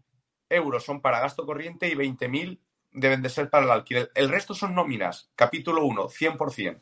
euros 0.49 0.83
son 0.83 1.01
para 1.01 1.19
gasto 1.19 1.45
corriente 1.45 1.87
y 1.87 1.93
20.000 1.93 2.59
deben 2.91 3.21
de 3.21 3.29
ser 3.29 3.49
para 3.49 3.65
el 3.65 3.71
alquiler. 3.71 4.11
El 4.15 4.29
resto 4.29 4.53
son 4.53 4.75
nóminas. 4.75 5.31
Capítulo 5.35 5.85
1, 5.85 6.09
100%. 6.09 6.81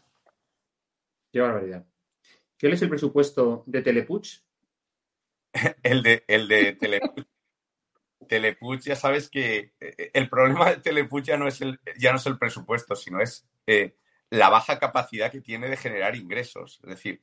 Qué 1.31 1.39
barbaridad. 1.39 1.85
¿Qué 2.57 2.69
es 2.69 2.81
el 2.81 2.89
presupuesto 2.89 3.63
de 3.65 3.81
Telepuch? 3.81 4.41
el 5.83 6.03
de, 6.03 6.23
el 6.27 6.47
de 6.47 6.73
Telepuch. 6.73 7.27
Telepuch, 8.27 8.81
ya 8.81 8.95
sabes 8.95 9.29
que 9.29 9.73
eh, 9.79 10.11
el 10.13 10.29
problema 10.29 10.69
de 10.69 10.77
Telepuch 10.77 11.25
ya 11.25 11.37
no 11.37 11.47
es 11.47 11.61
el, 11.61 11.79
ya 11.97 12.11
no 12.11 12.17
es 12.17 12.25
el 12.25 12.37
presupuesto, 12.37 12.95
sino 12.95 13.21
es 13.21 13.47
eh, 13.67 13.95
la 14.29 14.49
baja 14.49 14.79
capacidad 14.79 15.31
que 15.31 15.41
tiene 15.41 15.69
de 15.69 15.77
generar 15.77 16.15
ingresos. 16.15 16.79
Es 16.83 16.89
decir, 16.89 17.21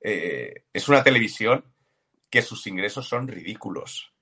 eh, 0.00 0.64
es 0.72 0.88
una 0.88 1.02
televisión 1.02 1.71
que 2.32 2.40
sus 2.40 2.66
ingresos 2.66 3.06
son 3.06 3.28
ridículos. 3.28 4.14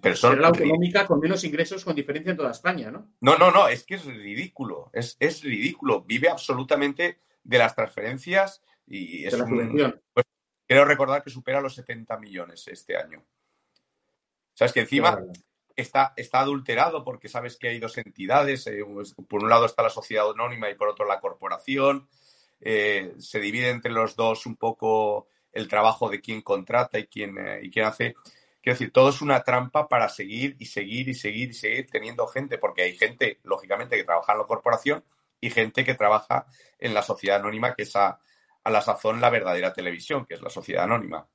Pero 0.00 0.16
son 0.16 0.40
la 0.40 0.48
autonómica 0.48 1.06
con 1.06 1.20
menos 1.20 1.44
ingresos 1.44 1.84
con 1.84 1.94
diferencia 1.94 2.32
en 2.32 2.36
toda 2.36 2.50
España, 2.50 2.90
¿no? 2.90 3.12
No, 3.20 3.38
no, 3.38 3.52
no, 3.52 3.68
es 3.68 3.84
que 3.84 3.94
es 3.94 4.04
ridículo, 4.04 4.90
es, 4.92 5.16
ridículo. 5.44 6.02
Vive 6.02 6.28
absolutamente 6.28 7.20
de 7.44 7.58
las 7.58 7.76
transferencias 7.76 8.62
y 8.84 9.24
es, 9.24 9.38
la 9.38 9.44
un, 9.44 10.00
pues, 10.12 10.26
Creo 10.66 10.84
recordar 10.84 11.22
que 11.22 11.30
supera 11.30 11.60
los 11.60 11.76
70 11.76 12.18
millones 12.18 12.66
este 12.66 12.96
año. 12.96 13.22
Sabes 14.54 14.72
que 14.72 14.80
encima 14.80 15.20
está, 15.76 16.14
está 16.16 16.40
adulterado 16.40 17.04
porque 17.04 17.28
sabes 17.28 17.56
que 17.56 17.68
hay 17.68 17.78
dos 17.78 17.96
entidades. 17.96 18.66
Eh, 18.66 18.84
pues, 18.92 19.14
por 19.28 19.44
un 19.44 19.50
lado 19.50 19.66
está 19.66 19.84
la 19.84 19.90
sociedad 19.90 20.28
anónima 20.28 20.68
y 20.68 20.74
por 20.74 20.88
otro 20.88 21.06
la 21.06 21.20
corporación. 21.20 22.08
Eh, 22.60 23.14
se 23.18 23.38
divide 23.38 23.70
entre 23.70 23.92
los 23.92 24.16
dos 24.16 24.46
un 24.46 24.56
poco 24.56 25.28
el 25.52 25.68
trabajo 25.68 26.08
de 26.08 26.20
quién 26.20 26.42
contrata 26.42 26.98
y 26.98 27.06
quién, 27.06 27.38
eh, 27.38 27.60
y 27.62 27.70
quién 27.70 27.86
hace. 27.86 28.14
Quiero 28.62 28.74
decir, 28.74 28.92
todo 28.92 29.10
es 29.10 29.20
una 29.20 29.42
trampa 29.42 29.88
para 29.88 30.08
seguir 30.08 30.56
y 30.58 30.66
seguir 30.66 31.08
y 31.08 31.14
seguir 31.14 31.50
y 31.50 31.54
seguir 31.54 31.90
teniendo 31.90 32.26
gente, 32.26 32.58
porque 32.58 32.82
hay 32.82 32.96
gente, 32.96 33.40
lógicamente, 33.42 33.96
que 33.96 34.04
trabaja 34.04 34.32
en 34.32 34.38
la 34.38 34.44
corporación 34.44 35.04
y 35.40 35.50
gente 35.50 35.84
que 35.84 35.94
trabaja 35.94 36.46
en 36.78 36.94
la 36.94 37.02
sociedad 37.02 37.40
anónima, 37.40 37.74
que 37.74 37.82
es 37.82 37.96
a, 37.96 38.20
la 38.64 38.80
sazón 38.80 39.20
la 39.20 39.30
verdadera 39.30 39.72
televisión, 39.72 40.24
que 40.24 40.34
es 40.34 40.42
la 40.42 40.50
sociedad 40.50 40.84
anónima. 40.84 41.26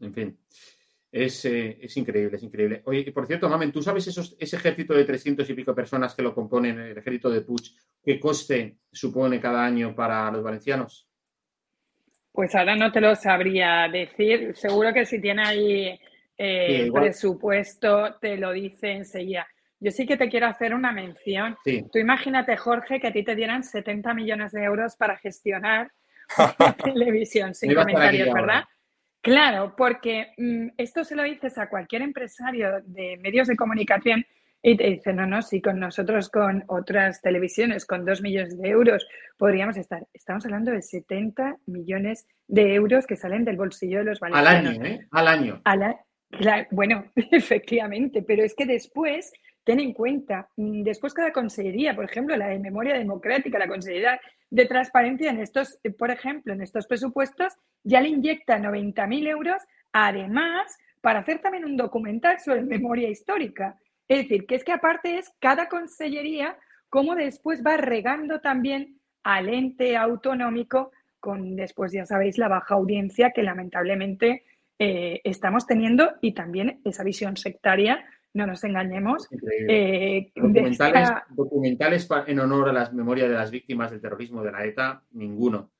En 0.00 0.14
fin. 0.14 0.38
Es, 1.12 1.44
eh, 1.44 1.78
es, 1.82 1.94
increíble, 1.98 2.38
es 2.38 2.42
increíble. 2.42 2.80
Oye, 2.86 3.00
y 3.00 3.10
por 3.10 3.26
cierto, 3.26 3.46
Mamen, 3.50 3.70
¿tú 3.70 3.82
sabes 3.82 4.06
esos, 4.06 4.34
ese 4.38 4.56
ejército 4.56 4.94
de 4.94 5.04
300 5.04 5.48
y 5.50 5.52
pico 5.52 5.74
personas 5.74 6.14
que 6.14 6.22
lo 6.22 6.34
componen, 6.34 6.78
el 6.80 6.96
ejército 6.96 7.28
de 7.28 7.42
Puig, 7.42 7.76
qué 8.02 8.18
coste 8.18 8.78
supone 8.90 9.38
cada 9.38 9.62
año 9.62 9.94
para 9.94 10.30
los 10.30 10.42
valencianos? 10.42 11.11
Pues 12.32 12.54
ahora 12.54 12.74
no 12.74 12.90
te 12.90 13.00
lo 13.00 13.14
sabría 13.14 13.88
decir. 13.92 14.56
Seguro 14.56 14.92
que 14.92 15.04
si 15.04 15.20
tiene 15.20 15.42
ahí 15.42 16.00
eh, 16.38 16.90
presupuesto, 16.92 18.16
te 18.20 18.36
lo 18.36 18.52
dice 18.52 18.92
enseguida. 18.92 19.46
Yo 19.78 19.90
sí 19.90 20.06
que 20.06 20.16
te 20.16 20.28
quiero 20.28 20.46
hacer 20.46 20.74
una 20.74 20.92
mención. 20.92 21.56
Tú 21.64 21.98
imagínate, 21.98 22.56
Jorge, 22.56 23.00
que 23.00 23.08
a 23.08 23.12
ti 23.12 23.24
te 23.24 23.34
dieran 23.34 23.64
70 23.64 24.14
millones 24.14 24.52
de 24.52 24.62
euros 24.62 24.96
para 24.96 25.16
gestionar 25.18 25.90
televisión, 26.84 27.54
sin 27.54 27.74
comentarios, 27.74 28.32
¿verdad? 28.32 28.64
Claro, 29.20 29.74
porque 29.76 30.32
mm, 30.36 30.68
esto 30.76 31.04
se 31.04 31.14
lo 31.14 31.22
dices 31.22 31.58
a 31.58 31.68
cualquier 31.68 32.02
empresario 32.02 32.80
de 32.84 33.18
medios 33.18 33.48
de 33.48 33.56
comunicación 33.56 34.24
y 34.62 34.76
te 34.76 34.84
dice, 34.84 35.12
no, 35.12 35.26
no, 35.26 35.42
sí, 35.42 35.60
con 35.60 35.80
nosotros, 35.80 36.30
con 36.30 36.64
otras 36.68 37.20
televisiones, 37.20 37.84
con 37.84 38.04
dos 38.04 38.22
millones 38.22 38.56
de 38.56 38.68
euros, 38.68 39.06
podríamos 39.36 39.76
estar. 39.76 40.06
Estamos 40.14 40.44
hablando 40.44 40.70
de 40.70 40.82
70 40.82 41.56
millones 41.66 42.28
de 42.46 42.74
euros 42.74 43.06
que 43.06 43.16
salen 43.16 43.44
del 43.44 43.56
bolsillo 43.56 43.98
de 43.98 44.04
los 44.04 44.20
valencianos. 44.20 44.78
Al 44.78 44.80
año, 44.80 44.84
¿eh? 44.86 45.06
Al 45.10 45.82
año. 45.82 46.06
bueno, 46.70 47.06
efectivamente, 47.16 48.22
pero 48.22 48.44
es 48.44 48.54
que 48.54 48.64
después, 48.64 49.32
ten 49.64 49.80
en 49.80 49.92
cuenta, 49.92 50.48
mm, 50.56 50.84
después 50.84 51.12
cada 51.12 51.32
consejería, 51.32 51.96
por 51.96 52.04
ejemplo, 52.04 52.36
la 52.36 52.48
de 52.48 52.60
memoria 52.60 52.96
democrática, 52.96 53.58
la 53.58 53.66
consejería 53.66 54.20
de 54.48 54.66
transparencia, 54.66 55.30
en 55.30 55.40
estos, 55.40 55.80
por 55.98 56.12
ejemplo, 56.12 56.52
en 56.52 56.62
estos 56.62 56.86
presupuestos, 56.86 57.54
ya 57.82 58.00
le 58.00 58.10
inyecta 58.10 58.58
90.000 58.58 59.26
euros, 59.26 59.60
además, 59.92 60.78
para 61.00 61.18
hacer 61.18 61.40
también 61.40 61.64
un 61.64 61.76
documental 61.76 62.38
sobre 62.38 62.62
memoria 62.62 63.08
histórica. 63.08 63.76
Es 64.08 64.22
decir, 64.22 64.46
que 64.46 64.56
es 64.56 64.64
que 64.64 64.72
aparte 64.72 65.18
es 65.18 65.32
cada 65.40 65.68
consellería 65.68 66.56
cómo 66.88 67.14
después 67.14 67.62
va 67.64 67.76
regando 67.76 68.40
también 68.40 69.00
al 69.22 69.48
ente 69.48 69.96
autonómico 69.96 70.90
con 71.20 71.54
después, 71.54 71.92
ya 71.92 72.04
sabéis, 72.04 72.36
la 72.36 72.48
baja 72.48 72.74
audiencia 72.74 73.30
que 73.30 73.44
lamentablemente 73.44 74.44
eh, 74.78 75.20
estamos 75.22 75.66
teniendo 75.66 76.10
y 76.20 76.32
también 76.32 76.80
esa 76.84 77.04
visión 77.04 77.36
sectaria, 77.36 78.04
no 78.34 78.46
nos 78.46 78.64
engañemos. 78.64 79.28
Eh, 79.68 80.32
documentales, 80.34 81.10
documentales, 81.30 82.08
en 82.26 82.40
honor 82.40 82.70
a 82.70 82.72
las 82.72 82.92
memorias 82.92 83.28
de 83.28 83.36
las 83.36 83.52
víctimas 83.52 83.92
del 83.92 84.00
terrorismo 84.00 84.42
de 84.42 84.50
la 84.50 84.64
ETA, 84.64 85.04
ninguno. 85.12 85.70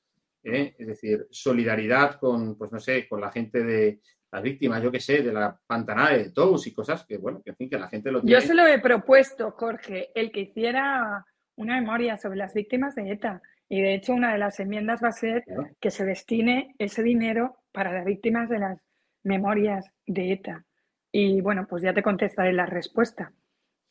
¿eh? 0.44 0.76
Es 0.78 0.86
decir, 0.86 1.26
solidaridad 1.30 2.20
con, 2.20 2.56
pues 2.56 2.70
no 2.70 2.78
sé, 2.78 3.08
con 3.08 3.20
la 3.20 3.32
gente 3.32 3.64
de, 3.64 4.00
las 4.32 4.42
víctimas, 4.42 4.82
yo 4.82 4.90
qué 4.90 4.98
sé, 4.98 5.22
de 5.22 5.32
la 5.32 5.56
pantanada 5.66 6.16
de 6.16 6.30
Tous 6.30 6.66
y 6.66 6.72
cosas 6.72 7.04
que, 7.04 7.18
bueno, 7.18 7.42
que 7.44 7.50
en 7.50 7.56
fin, 7.56 7.68
que 7.68 7.78
la 7.78 7.88
gente 7.88 8.10
lo 8.10 8.22
tiene. 8.22 8.40
Yo 8.40 8.40
se 8.40 8.54
lo 8.54 8.66
he 8.66 8.78
propuesto, 8.78 9.50
Jorge, 9.52 10.10
el 10.14 10.32
que 10.32 10.40
hiciera 10.40 11.26
una 11.56 11.78
memoria 11.78 12.16
sobre 12.16 12.38
las 12.38 12.54
víctimas 12.54 12.94
de 12.94 13.12
ETA. 13.12 13.42
Y 13.68 13.82
de 13.82 13.94
hecho, 13.94 14.14
una 14.14 14.32
de 14.32 14.38
las 14.38 14.58
enmiendas 14.58 15.02
va 15.04 15.08
a 15.08 15.12
ser 15.12 15.44
que 15.80 15.90
se 15.90 16.06
destine 16.06 16.74
ese 16.78 17.02
dinero 17.02 17.58
para 17.72 17.92
las 17.92 18.06
víctimas 18.06 18.48
de 18.48 18.58
las 18.58 18.78
memorias 19.22 19.86
de 20.06 20.32
ETA. 20.32 20.64
Y 21.10 21.42
bueno, 21.42 21.66
pues 21.68 21.82
ya 21.82 21.92
te 21.92 22.02
contestaré 22.02 22.54
la 22.54 22.66
respuesta. 22.66 23.32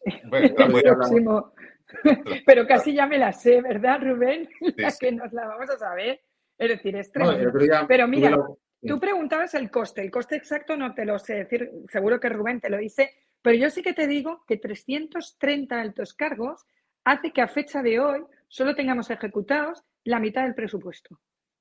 Pero 2.45 2.67
casi 2.67 2.93
ya 2.93 3.05
me 3.05 3.17
la 3.17 3.31
sé, 3.31 3.61
¿verdad, 3.61 3.99
Rubén? 4.01 4.49
que 4.99 5.11
nos 5.11 5.31
la 5.33 5.47
vamos 5.47 5.69
a 5.69 5.77
saber. 5.77 6.21
Es 6.57 6.69
decir, 6.69 6.95
es 6.95 7.11
tremendo. 7.11 7.51
Pero 7.87 8.07
mira, 8.07 8.37
Tú 8.85 8.99
preguntabas 8.99 9.53
el 9.53 9.69
coste. 9.69 10.01
El 10.01 10.11
coste 10.11 10.35
exacto 10.35 10.75
no 10.75 10.93
te 10.93 11.05
lo 11.05 11.19
sé 11.19 11.35
decir, 11.35 11.71
seguro 11.89 12.19
que 12.19 12.29
Rubén 12.29 12.59
te 12.59 12.69
lo 12.69 12.77
dice, 12.77 13.11
pero 13.41 13.57
yo 13.57 13.69
sí 13.69 13.81
que 13.81 13.93
te 13.93 14.07
digo 14.07 14.43
que 14.47 14.57
330 14.57 15.79
altos 15.79 16.13
cargos 16.13 16.65
hace 17.03 17.31
que 17.31 17.41
a 17.41 17.47
fecha 17.47 17.81
de 17.81 17.99
hoy 17.99 18.23
solo 18.47 18.75
tengamos 18.75 19.09
ejecutados 19.09 19.83
la 20.03 20.19
mitad 20.19 20.43
del 20.43 20.55
presupuesto. 20.55 21.19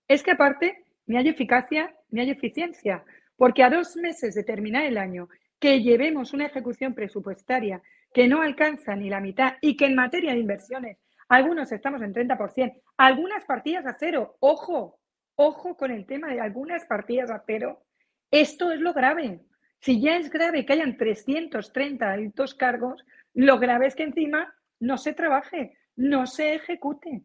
Es 0.09 0.22
que 0.22 0.33
aparte 0.33 0.85
ni 1.06 1.16
hay 1.16 1.28
eficacia 1.28 1.94
ni 2.11 2.20
hay 2.20 2.30
eficiencia, 2.30 3.04
porque 3.37 3.62
a 3.62 3.70
dos 3.70 3.96
meses 3.96 4.35
de 4.35 4.44
terminar 4.44 4.85
el 4.85 4.98
año 4.98 5.28
que 5.59 5.83
llevemos 5.83 6.33
una 6.33 6.46
ejecución 6.46 6.94
presupuestaria 6.94 7.83
que 8.12 8.28
no 8.28 8.42
alcanza 8.42 8.96
ni 8.96 9.09
la 9.09 9.20
mitad 9.20 9.54
y 9.61 9.76
que 9.76 9.87
en 9.87 9.94
materia 9.94 10.33
de 10.33 10.40
inversiones 10.40 10.98
algunos 11.28 11.70
estamos 11.70 12.02
en 12.02 12.12
30%, 12.12 12.80
algunas 12.96 13.44
partidas 13.44 13.87
a 13.87 13.96
cero, 13.98 14.37
ojo, 14.40 14.99
Ojo 15.42 15.74
con 15.74 15.90
el 15.90 16.05
tema 16.05 16.29
de 16.29 16.38
algunas 16.38 16.85
partidas 16.85 17.31
a 17.31 17.42
cero. 17.46 17.83
Esto 18.31 18.72
es 18.72 18.79
lo 18.79 18.92
grave. 18.92 19.40
Si 19.81 19.98
ya 19.98 20.18
es 20.18 20.29
grave 20.29 20.66
que 20.66 20.74
hayan 20.74 20.98
330 20.98 22.12
altos 22.12 22.55
cargos, 22.55 23.03
lo 23.33 23.59
grave 23.59 23.87
es 23.87 23.94
que 23.94 24.03
encima 24.03 24.55
no 24.81 24.98
se 24.98 25.14
trabaje, 25.14 25.79
no 25.96 26.26
se 26.26 26.57
ejecute. 26.57 27.22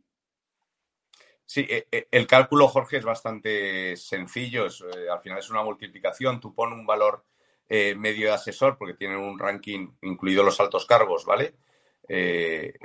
Sí, 1.45 1.67
e, 1.69 1.89
e, 1.91 2.07
el 2.09 2.25
cálculo, 2.25 2.69
Jorge, 2.69 2.99
es 2.99 3.03
bastante 3.03 3.97
sencillo. 3.97 4.67
Eh, 4.67 5.09
al 5.11 5.19
final 5.19 5.39
es 5.39 5.49
una 5.49 5.65
multiplicación. 5.65 6.39
Tú 6.39 6.55
pones 6.55 6.79
un 6.79 6.85
valor 6.85 7.25
eh, 7.67 7.95
medio 7.95 8.27
de 8.27 8.35
asesor, 8.35 8.77
porque 8.77 8.93
tienen 8.93 9.17
un 9.17 9.37
ranking 9.37 9.89
incluido 10.03 10.41
los 10.41 10.61
altos 10.61 10.85
cargos, 10.85 11.25
¿vale? 11.25 11.55
Eh, 12.07 12.75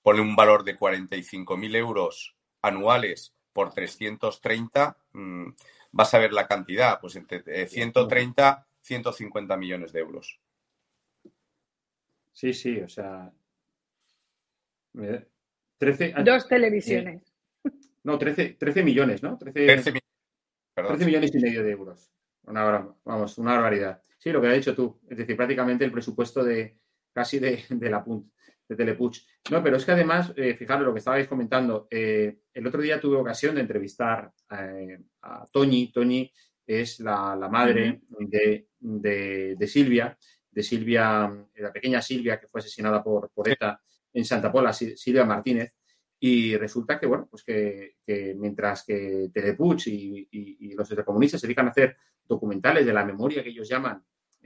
pone 0.00 0.20
un 0.20 0.36
valor 0.36 0.62
de 0.62 0.78
45.000 0.78 1.74
euros 1.74 2.36
anuales 2.62 3.35
por 3.56 3.72
330, 3.72 4.98
mm, 5.14 5.48
vas 5.92 6.12
a 6.12 6.18
ver 6.18 6.34
la 6.34 6.46
cantidad, 6.46 7.00
pues 7.00 7.16
entre 7.16 7.66
130, 7.66 8.66
eh, 8.68 8.76
150 8.82 9.56
millones 9.56 9.94
de 9.94 10.00
euros. 10.00 10.38
Sí, 12.34 12.52
sí, 12.52 12.78
o 12.80 12.88
sea. 12.88 13.32
13, 15.78 16.14
Dos 16.22 16.46
televisiones. 16.46 17.22
no, 18.04 18.18
13, 18.18 18.56
13, 18.58 18.82
millones, 18.82 19.22
¿no? 19.22 19.38
13, 19.38 20.02
millones 21.06 21.34
y 21.34 21.38
medio 21.38 21.62
de 21.62 21.70
euros. 21.70 22.12
Una, 22.44 22.86
vamos, 23.04 23.38
una 23.38 23.52
barbaridad. 23.52 24.02
Sí, 24.18 24.32
lo 24.32 24.42
que 24.42 24.48
has 24.48 24.56
dicho 24.56 24.74
tú. 24.74 25.00
Es 25.08 25.16
decir, 25.16 25.34
prácticamente 25.34 25.82
el 25.82 25.92
presupuesto 25.92 26.44
de 26.44 26.76
casi 27.14 27.38
de, 27.38 27.64
de 27.70 27.90
la 27.90 28.04
punta 28.04 28.35
de 28.68 28.76
Telepuch. 28.76 29.18
No, 29.50 29.62
pero 29.62 29.76
es 29.76 29.84
que 29.84 29.92
además, 29.92 30.32
eh, 30.36 30.54
fijaros 30.54 30.86
lo 30.86 30.92
que 30.92 30.98
estabais 30.98 31.28
comentando, 31.28 31.86
eh, 31.90 32.38
el 32.52 32.66
otro 32.66 32.82
día 32.82 33.00
tuve 33.00 33.16
ocasión 33.16 33.54
de 33.54 33.60
entrevistar 33.60 34.32
eh, 34.50 34.98
a 35.22 35.46
Toñi. 35.50 35.92
Toñi 35.92 36.30
es 36.66 37.00
la, 37.00 37.36
madre 37.50 38.00
de, 38.08 38.66
Silvia, 39.66 40.18
de 40.50 40.62
Silvia, 40.62 41.46
la 41.56 41.72
pequeña 41.72 42.02
Silvia 42.02 42.40
que 42.40 42.48
fue 42.48 42.60
asesinada 42.60 43.02
por, 43.02 43.30
por 43.30 43.48
ETA 43.48 43.80
en 44.12 44.24
Santa 44.24 44.50
Pola, 44.50 44.72
Silvia 44.72 45.24
Martínez. 45.24 45.76
Y 46.18 46.56
resulta 46.56 46.98
que, 46.98 47.06
bueno, 47.06 47.28
pues 47.30 47.44
que, 47.44 47.96
mientras 48.36 48.84
que 48.84 49.28
Telepuch 49.32 49.86
y, 49.88 50.26
y, 50.30 50.70
y 50.70 50.74
los 50.74 50.88
comunistas 51.04 51.40
se 51.40 51.46
dedican 51.46 51.66
a 51.66 51.70
hacer 51.70 51.96
documentales 52.24 52.86
de 52.86 52.92
la 52.92 53.04
memoria 53.04 53.42
que 53.42 53.50
ellos 53.50 53.68
llaman 53.68 54.02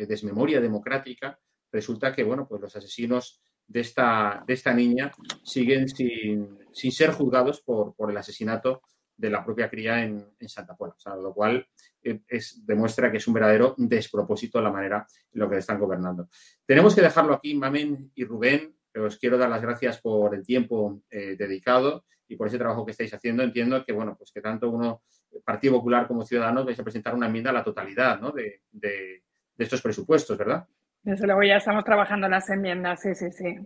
desmemoria 0.07 0.61
democrática, 0.61 1.39
resulta 1.71 2.13
que, 2.13 2.25
bueno, 2.25 2.47
pues 2.49 2.61
los 2.61 2.75
asesinos 2.75 3.43
de 3.71 3.81
esta, 3.81 4.43
de 4.45 4.55
esta 4.55 4.75
niña 4.75 5.13
siguen 5.45 5.89
sin, 5.89 6.59
ser 6.73 7.13
juzgados 7.13 7.61
por, 7.61 7.95
por, 7.95 8.11
el 8.11 8.17
asesinato 8.17 8.83
de 9.17 9.31
la 9.31 9.45
propia 9.45 9.71
cría 9.71 10.03
en, 10.03 10.27
Santa 10.49 10.75
Pola. 10.75 10.97
lo 11.23 11.33
cual 11.33 11.65
eh, 12.03 12.21
es, 12.27 12.67
demuestra 12.67 13.13
que 13.13 13.19
es 13.19 13.29
un 13.29 13.35
verdadero 13.35 13.75
despropósito 13.79 14.61
la 14.61 14.73
manera 14.73 15.07
en 15.33 15.41
lo 15.41 15.49
que 15.49 15.59
están 15.59 15.79
gobernando. 15.79 16.29
Tenemos 16.67 16.97
que 16.97 17.03
dejarlo 17.03 17.35
aquí, 17.35 17.55
Mamen 17.55 18.11
y 18.15 18.25
Rubén. 18.25 18.75
Os 18.97 19.19
quiero 19.19 19.39
dar 19.39 19.49
las 19.49 19.63
gracias 19.63 20.01
por 20.01 20.35
el 20.35 20.45
tiempo 20.45 21.03
eh, 21.09 21.37
dedicado 21.39 22.05
y 22.27 22.35
por 22.35 22.49
ese 22.49 22.59
trabajo 22.59 22.85
que 22.85 22.91
estáis 22.91 23.15
haciendo. 23.15 23.45
Entiendo 23.45 23.85
que, 23.85 23.93
bueno, 23.93 24.17
pues 24.19 24.33
que 24.33 24.41
tanto 24.41 24.69
uno, 24.69 25.05
Partido 25.45 25.75
Popular 25.75 26.09
como 26.09 26.27
Ciudadanos, 26.27 26.67
vais 26.67 26.81
a 26.81 26.83
presentar 26.83 27.15
una 27.15 27.27
enmienda 27.27 27.51
a 27.51 27.55
la 27.55 27.63
totalidad 27.63 28.21
de, 28.35 28.63
de 28.73 29.23
estos 29.59 29.81
presupuestos, 29.81 30.37
¿verdad? 30.37 30.67
Desde 31.03 31.27
luego 31.27 31.43
ya 31.43 31.57
estamos 31.57 31.85
trabajando 31.85 32.29
las 32.29 32.49
enmiendas, 32.51 33.01
sí, 33.01 33.15
sí, 33.15 33.31
sí. 33.33 33.59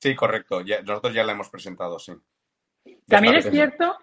Sí, 0.00 0.14
correcto. 0.16 0.62
nosotros 0.84 1.14
ya 1.14 1.24
la 1.24 1.32
hemos 1.32 1.50
presentado, 1.50 1.98
sí. 1.98 2.12
También 3.06 3.36
es 3.36 3.50
cierto 3.50 3.96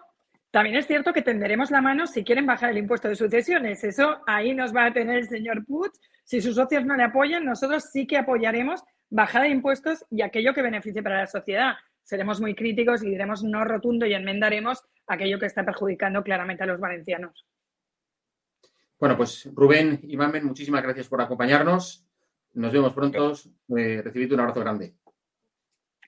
También 0.50 0.76
es 0.76 0.86
cierto 0.86 1.12
que 1.12 1.22
tenderemos 1.22 1.70
la 1.70 1.82
mano 1.82 2.06
si 2.06 2.24
quieren 2.24 2.46
bajar 2.46 2.70
el 2.70 2.78
impuesto 2.78 3.08
de 3.08 3.16
sucesiones. 3.16 3.84
Eso 3.84 4.22
ahí 4.26 4.54
nos 4.54 4.74
va 4.74 4.86
a 4.86 4.92
tener 4.92 5.18
el 5.18 5.28
señor 5.28 5.66
Putz. 5.66 5.98
Si 6.24 6.40
sus 6.40 6.54
socios 6.54 6.84
no 6.84 6.96
le 6.96 7.04
apoyan, 7.04 7.44
nosotros 7.44 7.90
sí 7.92 8.06
que 8.06 8.16
apoyaremos 8.16 8.82
bajada 9.10 9.44
de 9.44 9.50
impuestos 9.50 10.04
y 10.10 10.22
aquello 10.22 10.54
que 10.54 10.62
beneficie 10.62 11.02
para 11.02 11.18
la 11.18 11.26
sociedad. 11.26 11.74
Seremos 12.02 12.40
muy 12.40 12.54
críticos 12.54 13.02
y 13.02 13.10
diremos 13.10 13.42
no 13.42 13.64
rotundo 13.64 14.06
y 14.06 14.14
enmendaremos 14.14 14.82
aquello 15.06 15.38
que 15.38 15.46
está 15.46 15.64
perjudicando 15.64 16.22
claramente 16.22 16.62
a 16.62 16.66
los 16.66 16.80
valencianos. 16.80 17.46
Bueno, 18.98 19.16
pues 19.16 19.48
Rubén 19.54 20.00
y 20.02 20.16
Mamen, 20.16 20.44
muchísimas 20.44 20.82
gracias 20.82 21.08
por 21.08 21.20
acompañarnos. 21.20 22.07
Nos 22.58 22.72
vemos 22.72 22.92
pronto. 22.92 23.32
Eh, 23.76 24.02
recibid 24.02 24.32
un 24.32 24.40
abrazo 24.40 24.60
grande. 24.60 24.96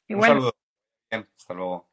Un 0.09 0.21
saludo. 0.21 0.53
hasta 1.09 1.55
luego. 1.55 1.91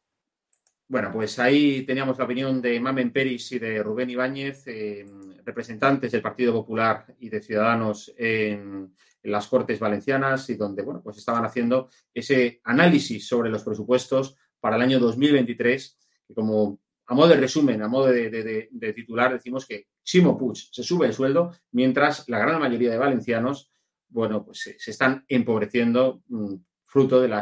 Bueno, 0.87 1.11
pues 1.13 1.37
ahí 1.37 1.83
teníamos 1.83 2.17
la 2.17 2.25
opinión 2.25 2.59
de 2.59 2.79
Mamen 2.79 3.13
Peris 3.13 3.51
y 3.51 3.59
de 3.59 3.83
Rubén 3.83 4.09
Ibáñez, 4.09 4.63
eh, 4.65 5.05
representantes 5.45 6.11
del 6.11 6.23
Partido 6.23 6.53
Popular 6.53 7.05
y 7.19 7.29
de 7.29 7.41
Ciudadanos 7.41 8.11
en, 8.17 8.95
las 9.23 9.47
Cortes 9.47 9.79
Valencianas 9.79 10.49
y 10.49 10.55
donde, 10.55 10.81
bueno, 10.81 11.01
pues 11.03 11.17
estaban 11.17 11.43
haciendo 11.43 11.89
ese 12.13 12.61
análisis 12.63 13.27
sobre 13.27 13.49
los 13.49 13.63
presupuestos 13.63 14.37
para 14.59 14.77
el 14.77 14.81
año 14.81 14.99
2023, 14.99 15.99
que 16.29 16.33
como 16.33 16.79
a 17.05 17.13
modo 17.13 17.27
de 17.27 17.35
resumen, 17.35 17.81
a 17.81 17.89
modo 17.89 18.07
de, 18.07 18.93
titular, 18.95 19.33
decimos 19.33 19.67
que 19.67 19.89
Chimo 20.01 20.37
Puig 20.37 20.57
se 20.71 20.81
sube 20.81 21.07
el 21.07 21.13
sueldo, 21.13 21.51
mientras 21.71 22.27
la 22.29 22.39
gran 22.39 22.59
mayoría 22.59 22.91
de 22.91 22.97
valencianos, 22.97 23.69
bueno, 24.09 24.45
pues 24.45 24.75
se, 24.77 24.91
están 24.91 25.25
empobreciendo 25.27 26.21
mm, 26.27 26.55
fruto 26.83 27.21
del 27.21 27.33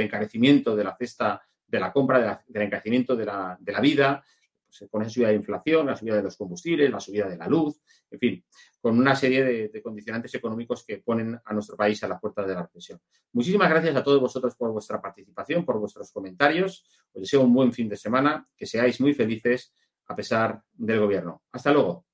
encarecimiento 0.00 0.74
de 0.74 0.84
la 0.84 0.96
cesta 0.96 1.42
de 1.66 1.80
la 1.80 1.92
compra, 1.92 2.44
del 2.46 2.62
encarecimiento 2.62 3.14
de 3.14 3.26
la, 3.26 3.56
de 3.60 3.72
la 3.72 3.80
vida, 3.80 4.24
pues, 4.70 4.88
con 4.90 5.02
esa 5.02 5.10
subida 5.10 5.28
de 5.28 5.34
inflación, 5.34 5.86
la 5.86 5.96
subida 5.96 6.16
de 6.16 6.22
los 6.22 6.36
combustibles, 6.36 6.90
la 6.90 7.00
subida 7.00 7.28
de 7.28 7.36
la 7.36 7.46
luz, 7.46 7.80
en 8.10 8.18
fin, 8.18 8.44
con 8.80 8.98
una 8.98 9.16
serie 9.16 9.68
de, 9.68 9.82
condicionantes 9.82 10.34
económicos 10.34 10.84
que 10.86 10.98
ponen 10.98 11.38
a 11.44 11.52
nuestro 11.52 11.76
país 11.76 12.02
a 12.04 12.08
la 12.08 12.18
puerta 12.18 12.46
de 12.46 12.54
la 12.54 12.62
recesión. 12.62 13.00
Muchísimas 13.32 13.68
gracias 13.68 13.96
a 13.96 14.04
todos 14.04 14.20
vosotros 14.20 14.54
por 14.56 14.70
vuestra 14.70 15.00
participación, 15.00 15.64
por 15.64 15.78
vuestros 15.78 16.12
comentarios. 16.12 16.84
Os 17.12 17.22
deseo 17.22 17.42
un 17.42 17.52
buen 17.52 17.72
fin 17.72 17.88
de 17.88 17.96
semana, 17.96 18.46
que 18.56 18.66
seáis 18.66 19.00
muy 19.00 19.12
felices 19.12 19.74
a 20.06 20.14
pesar 20.14 20.62
del 20.72 21.00
gobierno. 21.00 21.42
Hasta 21.52 21.72
luego. 21.72 22.06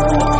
Thank 0.00 0.34
you. 0.34 0.39